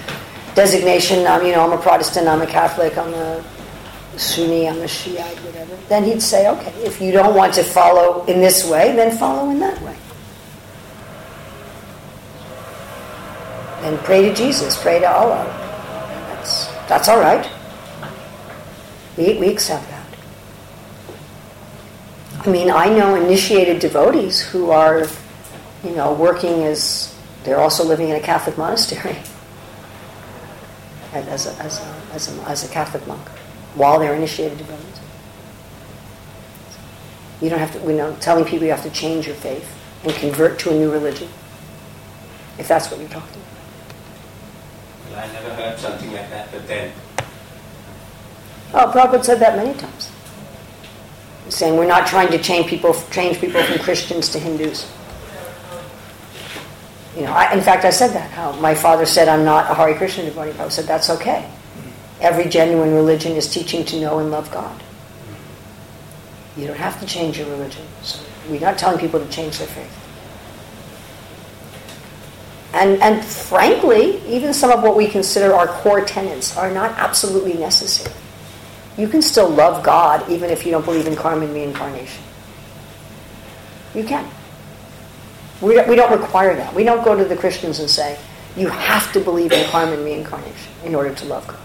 [0.56, 3.42] designation, um, you know, I'm a Protestant, I'm a Catholic, I'm a
[4.18, 8.24] Sunni, I'm a Shiite, whatever, then he'd say, okay, if you don't want to follow
[8.26, 9.96] in this way, then follow in that way.
[13.82, 15.46] And pray to Jesus, pray to Allah.
[16.28, 17.50] That's, that's all right.
[19.18, 20.02] We, we accept that.
[22.46, 25.08] I mean, I know initiated devotees who are,
[25.84, 29.18] you know, working as, they're also living in a Catholic monastery
[31.14, 33.28] as a, as a, as a, as a Catholic monk
[33.76, 35.00] while they're initiated devotees.
[37.42, 40.14] You don't have to, we know, telling people you have to change your faith and
[40.14, 41.30] convert to a new religion,
[42.58, 43.61] if that's what you're talking about.
[45.16, 46.92] I never heard something like that, but then
[48.74, 50.10] Oh, Prabhupada said that many times.
[51.50, 54.90] Saying we're not trying to change people, change people from Christians to Hindus.
[57.16, 58.32] You know, I, in fact, I said that.
[58.32, 60.52] How my father said I'm not a Hare Krishna devotee.
[60.52, 61.50] Prabhupada said that's okay.
[62.22, 64.82] Every genuine religion is teaching to know and love God.
[66.56, 67.86] You don't have to change your religion.
[68.04, 70.01] So we're not telling people to change their faith.
[72.74, 77.54] And, and frankly, even some of what we consider our core tenets are not absolutely
[77.54, 78.16] necessary.
[78.98, 82.24] You can still love God even if you don't believe in karma and reincarnation.
[83.94, 84.30] You can.
[85.62, 86.74] We don't, we don't require that.
[86.74, 88.18] We don't go to the Christians and say,
[88.56, 91.60] you have to believe in karma and reincarnation in order to love God.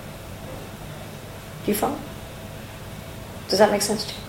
[1.64, 1.98] Do you follow?
[3.48, 4.20] Does that make sense to you?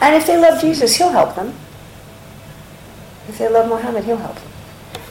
[0.00, 1.54] And if they love Jesus, he'll help them.
[3.28, 4.50] If they love Muhammad, he'll help them.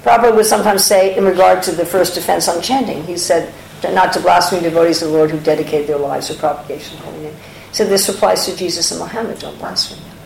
[0.03, 3.53] Prabhupada would sometimes say, in regard to the first offense on chanting, he said,
[3.83, 7.23] not to blaspheme devotees of the Lord who dedicated their lives to propagation of holy
[7.23, 7.35] name.
[7.71, 10.17] So this applies to Jesus and Muhammad, don't blaspheme them.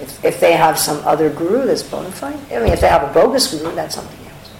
[0.00, 3.08] If, if they have some other guru that's bona fide, I mean, if they have
[3.08, 4.50] a bogus guru, that's something else.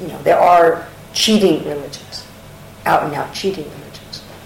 [0.00, 2.26] You know, there are cheating religions,
[2.86, 3.83] out and out cheating religions.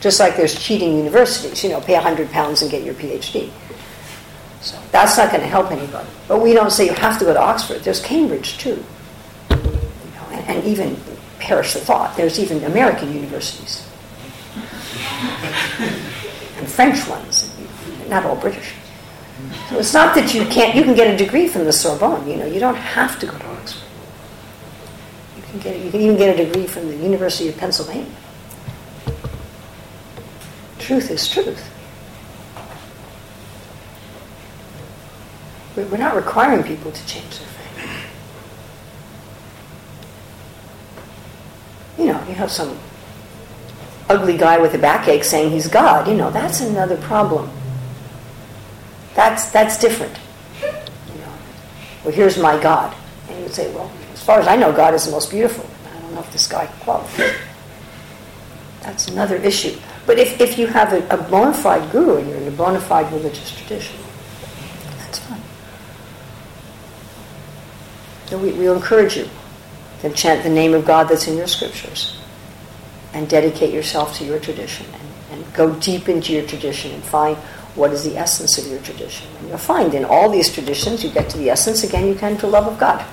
[0.01, 3.51] Just like there's cheating universities, you know, pay 100 pounds and get your PhD.
[4.61, 6.09] So that's not going to help anybody.
[6.27, 7.83] But we don't say you have to go to Oxford.
[7.83, 8.85] There's Cambridge too.
[9.51, 10.97] You know, and, and even
[11.39, 12.17] perish the thought.
[12.17, 13.87] There's even American universities
[16.59, 17.55] and French ones,
[18.09, 18.75] not all British.
[19.69, 20.75] So it's not that you can't.
[20.75, 22.29] You can get a degree from the Sorbonne.
[22.29, 23.85] You know, you don't have to go to Oxford.
[25.37, 25.81] You can get.
[25.81, 28.11] You can even get a degree from the University of Pennsylvania.
[30.89, 31.71] Truth is truth.
[35.77, 38.07] We're not requiring people to change their faith.
[41.99, 42.79] You know, you have some
[44.09, 46.09] ugly guy with a backache saying he's God.
[46.09, 47.51] You know, that's another problem.
[49.15, 50.19] That's that's different.
[50.63, 51.33] You know,
[52.03, 52.97] well, here's my God,
[53.29, 55.69] and you would say, well, as far as I know, God is the most beautiful.
[55.95, 57.37] I don't know if this guy qualifies.
[58.81, 59.77] That's another issue.
[60.09, 62.81] But if, if you have a, a bona fide guru and you're in a bona
[62.81, 63.95] fide religious tradition,
[64.97, 65.43] that's fine.
[68.25, 69.29] So we, we'll encourage you
[70.01, 72.19] to chant the name of God that's in your scriptures
[73.13, 77.37] and dedicate yourself to your tradition and, and go deep into your tradition and find
[77.75, 79.29] what is the essence of your tradition.
[79.41, 82.39] And you'll find in all these traditions you get to the essence, again, you come
[82.39, 83.05] to love of God.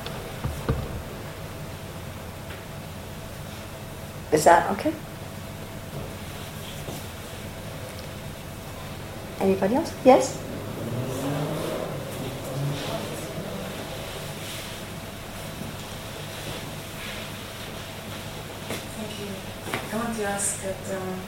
[4.32, 4.94] Is that okay?
[9.40, 9.94] Anybody else?
[10.06, 10.42] Yes?
[19.92, 21.20] I want to ask that um,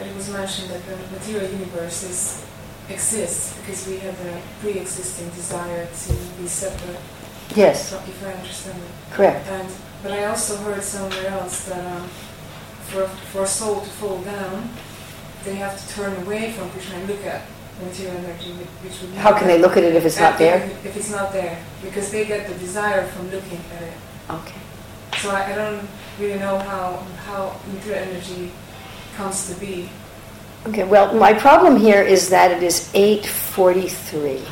[0.00, 2.46] it was mentioned that the material universe is,
[2.88, 7.00] exists because we have a pre-existing desire to be separate.
[7.54, 7.92] Yes.
[7.92, 9.12] If I understand it.
[9.14, 9.46] Correct.
[9.48, 9.68] And,
[10.02, 12.08] but I also heard somewhere else that um,
[12.88, 14.68] for, for a soul to fall down,
[15.44, 17.42] they have to turn away from Krishna and look at
[17.82, 20.64] material energy, which would How can they look at it if it's not there?
[20.64, 23.94] If, if it's not there, because they get the desire from looking at it.
[24.30, 24.60] Okay.
[25.18, 28.52] So I, I don't really know how how material energy
[29.16, 29.88] comes to be.
[30.66, 34.44] Okay, well, my problem here is that it is 8:43.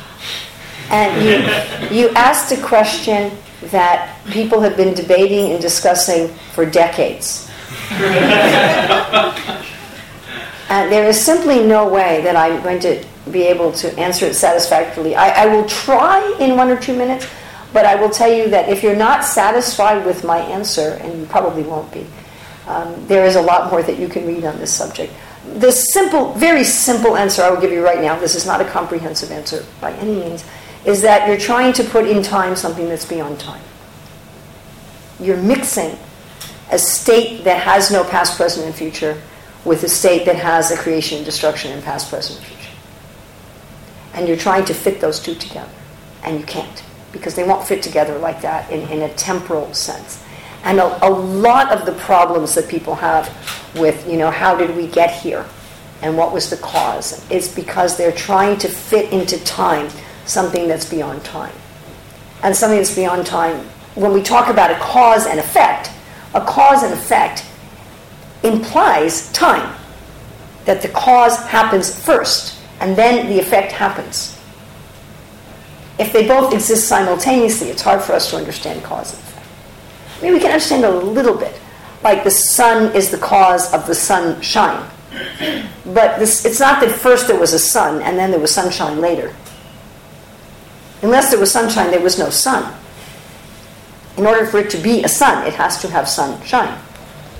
[0.89, 3.31] And you you asked a question
[3.71, 7.49] that people have been debating and discussing for decades.
[10.69, 14.35] and there is simply no way that I'm going to be able to answer it
[14.35, 15.15] satisfactorily.
[15.15, 17.27] I, I will try in one or two minutes,
[17.73, 21.25] but I will tell you that if you're not satisfied with my answer, and you
[21.27, 22.05] probably won't be,
[22.67, 25.13] um, there is a lot more that you can read on this subject.
[25.59, 28.65] The simple, very simple answer I will give you right now, this is not a
[28.65, 30.43] comprehensive answer by any means,
[30.85, 33.61] is that you're trying to put in time something that's beyond time.
[35.19, 35.97] You're mixing
[36.71, 39.21] a state that has no past, present, and future
[39.67, 42.75] with a state that has a creation and destruction in past, present, and future.
[44.13, 45.69] And you're trying to fit those two together.
[46.23, 50.23] And you can't, because they won't fit together like that in, in a temporal sense.
[50.63, 53.29] And a, a lot of the problems that people have
[53.75, 55.45] with, you know, how did we get here
[56.01, 59.89] and what was the cause is because they're trying to fit into time
[60.25, 61.53] something that's beyond time.
[62.43, 63.65] And something that's beyond time,
[63.95, 65.91] when we talk about a cause and effect,
[66.33, 67.45] a cause and effect
[68.47, 69.75] implies time.
[70.65, 74.37] That the cause happens first and then the effect happens.
[75.99, 79.47] If they both exist simultaneously, it's hard for us to understand cause and effect.
[80.19, 81.59] I mean, we can understand a little bit,
[82.03, 84.89] like the sun is the cause of the sunshine.
[85.85, 89.01] But this, it's not that first there was a sun and then there was sunshine
[89.01, 89.33] later.
[91.01, 92.73] Unless there was sunshine, there was no sun.
[94.17, 96.77] In order for it to be a sun, it has to have sunshine.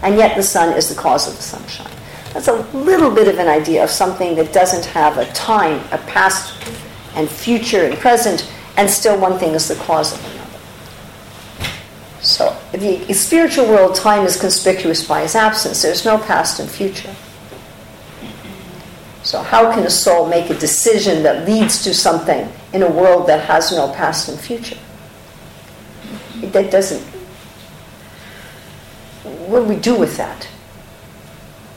[0.07, 1.91] And yet the sun is the cause of the sunshine.
[2.31, 5.97] That's a little bit of an idea of something that doesn't have a time, a
[5.97, 6.53] past
[7.15, 10.59] and future and present, and still one thing is the cause of another.
[12.21, 15.81] So, the spiritual world, time is conspicuous by its absence.
[15.81, 17.13] There's no past and future.
[19.23, 23.27] So, how can a soul make a decision that leads to something in a world
[23.27, 24.77] that has no past and future?
[26.53, 27.16] That doesn't.
[29.47, 30.47] What do we do with that?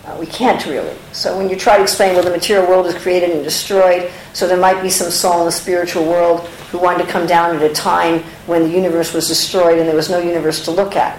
[0.05, 0.97] Uh, we can't really.
[1.13, 4.49] So, when you try to explain, well, the material world is created and destroyed, so
[4.49, 7.63] there might be some soul in the spiritual world who wanted to come down at
[7.63, 11.19] a time when the universe was destroyed and there was no universe to look at.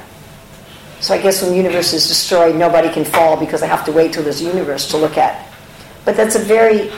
[1.00, 3.92] So, I guess when the universe is destroyed, nobody can fall because I have to
[3.92, 5.48] wait till there's a universe to look at.
[6.04, 6.92] But that's a very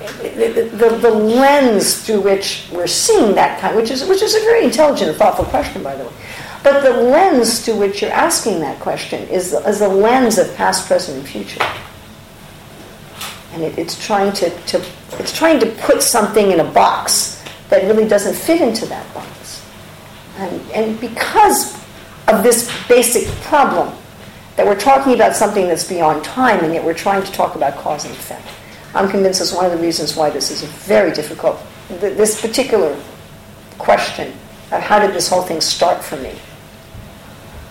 [0.00, 4.40] the, the, the, lens through which we're seeing that kind, which is which is a
[4.40, 6.12] very intelligent and thoughtful question, by the way.
[6.62, 10.86] But the lens to which you're asking that question is, is a lens of past,
[10.86, 11.64] present, and future.
[13.52, 14.84] And it, it's trying to, to
[15.18, 19.64] it's trying to put something in a box that really doesn't fit into that box.
[20.36, 21.74] And, and because
[22.28, 23.96] of this basic problem,
[24.56, 27.76] that we're talking about something that's beyond time, and yet we're trying to talk about
[27.76, 28.46] cause and effect.
[28.94, 31.58] I'm convinced that's one of the reasons why this is very difficult.
[31.88, 33.00] This particular
[33.78, 34.32] question
[34.70, 36.34] of how did this whole thing start for me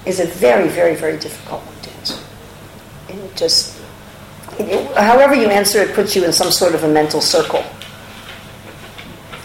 [0.09, 2.19] is a very, very, very difficult one to answer.
[3.09, 3.79] And it just,
[4.57, 7.63] it, however you answer it, puts you in some sort of a mental circle.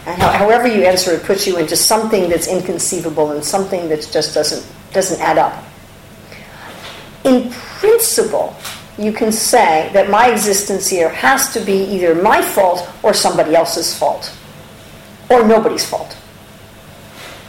[0.06, 4.08] And how, however you answer it, puts you into something that's inconceivable and something that
[4.10, 5.64] just doesn't doesn't add up.
[7.24, 8.56] In principle,
[8.96, 13.54] you can say that my existence here has to be either my fault or somebody
[13.54, 14.32] else's fault,
[15.30, 16.16] or nobody's fault.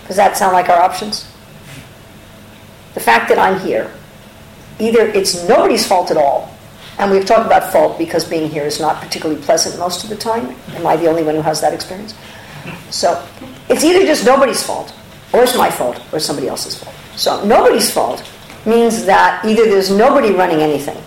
[0.07, 1.29] Does that sound like our options?
[2.95, 3.91] The fact that I'm here,
[4.79, 6.49] either it's nobody's fault at all,
[6.97, 10.15] and we've talked about fault because being here is not particularly pleasant most of the
[10.15, 10.55] time.
[10.69, 12.15] Am I the only one who has that experience?
[12.89, 13.21] So
[13.69, 14.95] it's either just nobody's fault,
[15.33, 16.95] or it's my fault, or somebody else's fault.
[17.17, 18.23] So nobody's fault
[18.65, 20.97] means that either there's nobody running anything,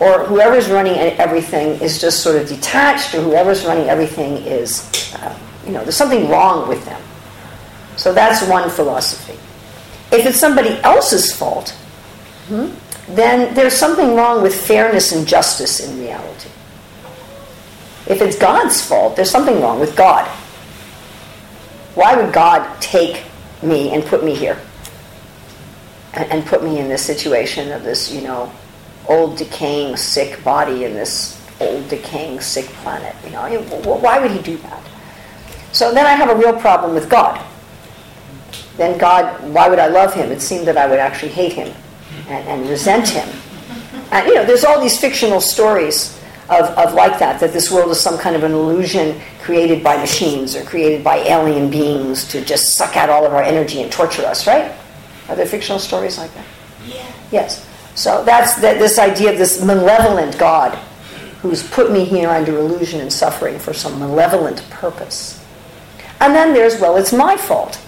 [0.00, 5.38] or whoever's running everything is just sort of detached, or whoever's running everything is, uh,
[5.64, 7.00] you know, there's something wrong with them.
[7.96, 9.38] So that's one philosophy.
[10.10, 11.70] If it's somebody else's fault,
[12.48, 12.68] hmm,
[13.14, 16.50] then there's something wrong with fairness and justice in reality.
[18.06, 20.26] If it's God's fault, there's something wrong with God.
[21.94, 23.24] Why would God take
[23.62, 24.58] me and put me here?
[26.18, 28.52] and, and put me in this situation of this, you know,
[29.06, 33.14] old decaying sick body in this old decaying sick planet.
[33.24, 34.82] You know, why would he do that?
[35.72, 37.44] So then I have a real problem with God.
[38.78, 40.30] Then God, why would I love him?
[40.30, 41.74] It seemed that I would actually hate him
[42.28, 43.28] and, and resent him.
[44.10, 46.16] And you know, there's all these fictional stories
[46.48, 49.96] of, of like that, that this world is some kind of an illusion created by
[49.96, 53.92] machines or created by alien beings to just suck out all of our energy and
[53.92, 54.72] torture us, right?
[55.28, 56.46] Are there fictional stories like that?
[56.86, 57.12] Yeah.
[57.30, 57.68] Yes.
[57.94, 60.78] So that's that, this idea of this malevolent God
[61.42, 65.44] who's put me here under illusion and suffering for some malevolent purpose.
[66.20, 67.80] And then there's, well, it's my fault.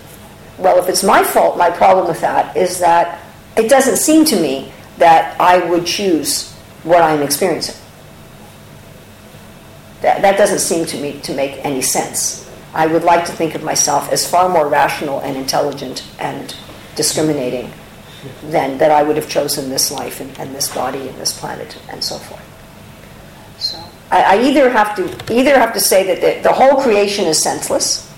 [0.61, 3.21] Well, if it's my fault, my problem with that is that
[3.57, 6.53] it doesn't seem to me that I would choose
[6.83, 7.77] what I'm experiencing.
[10.03, 12.49] That, that doesn't seem to me to make any sense.
[12.75, 16.55] I would like to think of myself as far more rational and intelligent and
[16.95, 17.73] discriminating
[18.45, 21.79] than that I would have chosen this life and, and this body and this planet
[21.89, 22.45] and so forth.
[23.59, 23.79] So
[24.11, 27.43] I, I either have to either have to say that the, the whole creation is
[27.43, 28.13] senseless,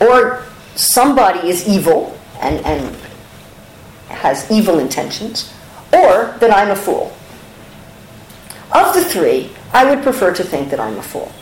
[0.00, 0.47] or
[0.78, 2.96] somebody is evil and, and
[4.08, 5.52] has evil intentions,
[5.92, 7.12] or that I'm a fool.
[8.72, 11.32] Of the three, I would prefer to think that I'm a fool.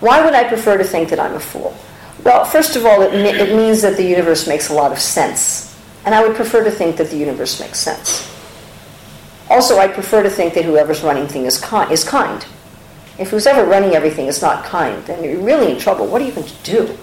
[0.00, 1.76] Why would I prefer to think that I'm a fool?
[2.24, 4.98] Well, first of all, it, me- it means that the universe makes a lot of
[4.98, 5.66] sense.
[6.04, 8.26] And I would prefer to think that the universe makes sense.
[9.50, 12.44] Also, I prefer to think that whoever's running thing is, ki- is kind.
[13.18, 16.06] If who's ever running everything is not kind, then you're really in trouble.
[16.06, 16.96] What are you going to do?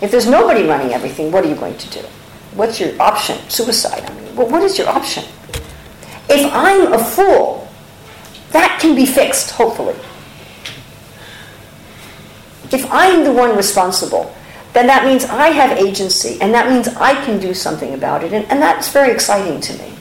[0.00, 2.00] If there's nobody running everything, what are you going to do?
[2.54, 3.38] What's your option?
[3.48, 4.02] Suicide.
[4.08, 5.24] I mean, well, what is your option?
[6.28, 7.68] If I'm a fool,
[8.52, 9.96] that can be fixed, hopefully.
[12.72, 14.34] If I'm the one responsible,
[14.72, 18.32] then that means I have agency, and that means I can do something about it,
[18.32, 19.92] and, and that's very exciting to me.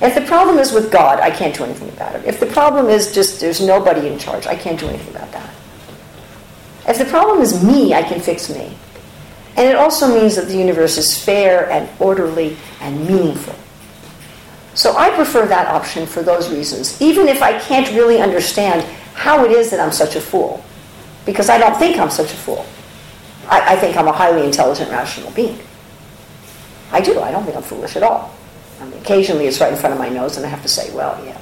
[0.00, 2.24] If the problem is with God, I can't do anything about it.
[2.24, 5.50] If the problem is just there's nobody in charge, I can't do anything about that.
[6.88, 8.76] If the problem is me, I can fix me.
[9.56, 13.54] And it also means that the universe is fair and orderly and meaningful.
[14.74, 18.82] So I prefer that option for those reasons, even if I can't really understand
[19.14, 20.64] how it is that I'm such a fool,
[21.26, 22.64] because I don't think I'm such a fool.
[23.48, 25.58] I, I think I'm a highly intelligent, rational being.
[26.92, 27.20] I do.
[27.20, 28.32] I don't think I'm foolish at all.
[28.80, 30.94] I mean, occasionally it's right in front of my nose, and I have to say,
[30.94, 31.36] well, yeah.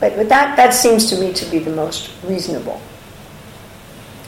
[0.00, 2.80] But, that, that seems to me to be the most reasonable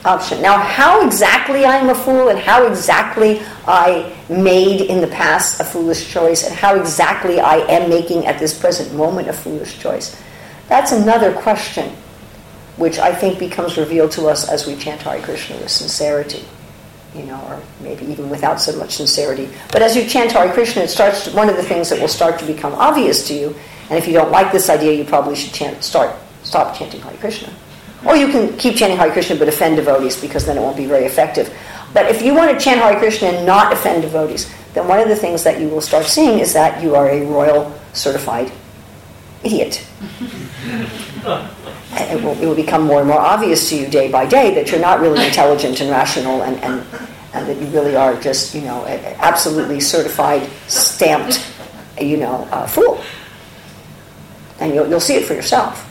[0.03, 0.41] option.
[0.41, 5.63] Now, how exactly I'm a fool and how exactly I made in the past a
[5.63, 10.19] foolish choice and how exactly I am making at this present moment a foolish choice,
[10.67, 11.95] that's another question
[12.77, 16.43] which I think becomes revealed to us as we chant Hare Krishna with sincerity,
[17.15, 19.49] you know, or maybe even without so much sincerity.
[19.71, 22.07] But as you chant Hare Krishna, it starts to, one of the things that will
[22.07, 23.55] start to become obvious to you.
[23.89, 27.17] And if you don't like this idea, you probably should chant, start stop chanting Hare
[27.17, 27.53] Krishna.
[28.05, 30.85] Or you can keep chanting Hare Krishna but offend devotees because then it won't be
[30.85, 31.53] very effective.
[31.93, 35.09] But if you want to chant Hare Krishna and not offend devotees, then one of
[35.09, 38.51] the things that you will start seeing is that you are a royal certified
[39.43, 39.85] idiot.
[41.93, 44.71] It will, it will become more and more obvious to you day by day that
[44.71, 46.85] you're not really intelligent and rational and, and,
[47.33, 51.45] and that you really are just, you know, absolutely certified, stamped,
[51.99, 53.01] you know, uh, fool.
[54.59, 55.81] And you'll, you'll see it for yourself,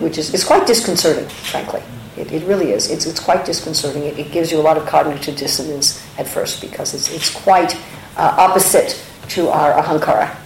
[0.00, 1.82] which is it's quite disconcerting, frankly.
[2.16, 2.90] It, it really is.
[2.90, 4.02] It's, it's quite disconcerting.
[4.02, 7.76] It, it gives you a lot of cognitive dissonance at first because it's, it's quite
[8.16, 10.36] uh, opposite to our ahankara.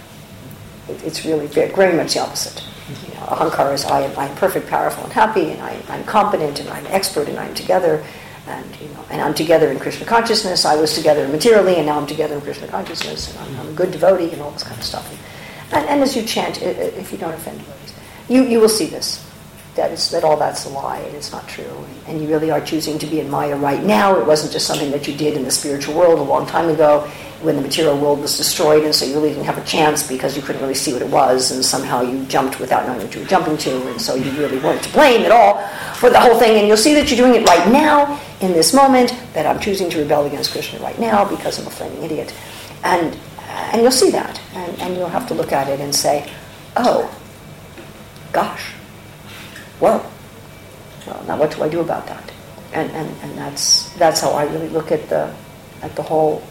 [0.87, 2.63] It, it's really very, very much the opposite.
[2.87, 6.03] You know, ahankara is I am, I am perfect, powerful, and happy, and I, I'm
[6.03, 8.05] competent, and I'm expert, and I'm together,
[8.47, 10.65] and you know, and I'm together in Krishna consciousness.
[10.65, 13.73] I was together materially, and now I'm together in Krishna consciousness, and I'm, I'm a
[13.73, 15.09] good devotee, and all this kind of stuff.
[15.71, 17.93] And, and as you chant, if you don't offend devotees,
[18.29, 19.25] you, you will see this.
[19.75, 21.85] That is that all that's a lie and it's not true.
[22.07, 24.17] And you really are choosing to be in Maya right now.
[24.17, 27.11] It wasn't just something that you did in the spiritual world a long time ago
[27.45, 30.35] when the material world was destroyed and so you really didn't have a chance because
[30.35, 33.21] you couldn't really see what it was and somehow you jumped without knowing what you
[33.21, 35.61] were jumping to and so you really weren't to blame at all
[35.95, 36.57] for the whole thing.
[36.57, 39.89] And you'll see that you're doing it right now in this moment, that I'm choosing
[39.91, 42.33] to rebel against Krishna right now because I'm a flaming idiot.
[42.83, 43.17] And
[43.55, 44.41] uh, and you'll see that.
[44.53, 46.29] And, and you'll have to look at it and say,
[46.75, 47.09] oh,
[48.33, 48.71] gosh,
[49.79, 50.03] whoa.
[51.07, 52.31] Well, now what do I do about that?
[52.73, 55.33] And, and, and that's, that's how I really look at the,
[55.81, 56.43] at the whole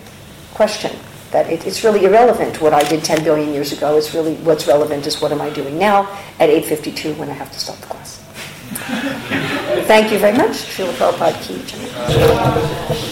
[0.55, 0.97] question.
[1.33, 3.97] That it, it's really irrelevant what I did 10 billion years ago.
[3.97, 6.09] It's really what's relevant is what am I doing now
[6.39, 8.21] at 8.52 when I have to stop the class.
[9.87, 10.53] Thank you very much.
[10.53, 13.05] Srila Prabhupada Ki.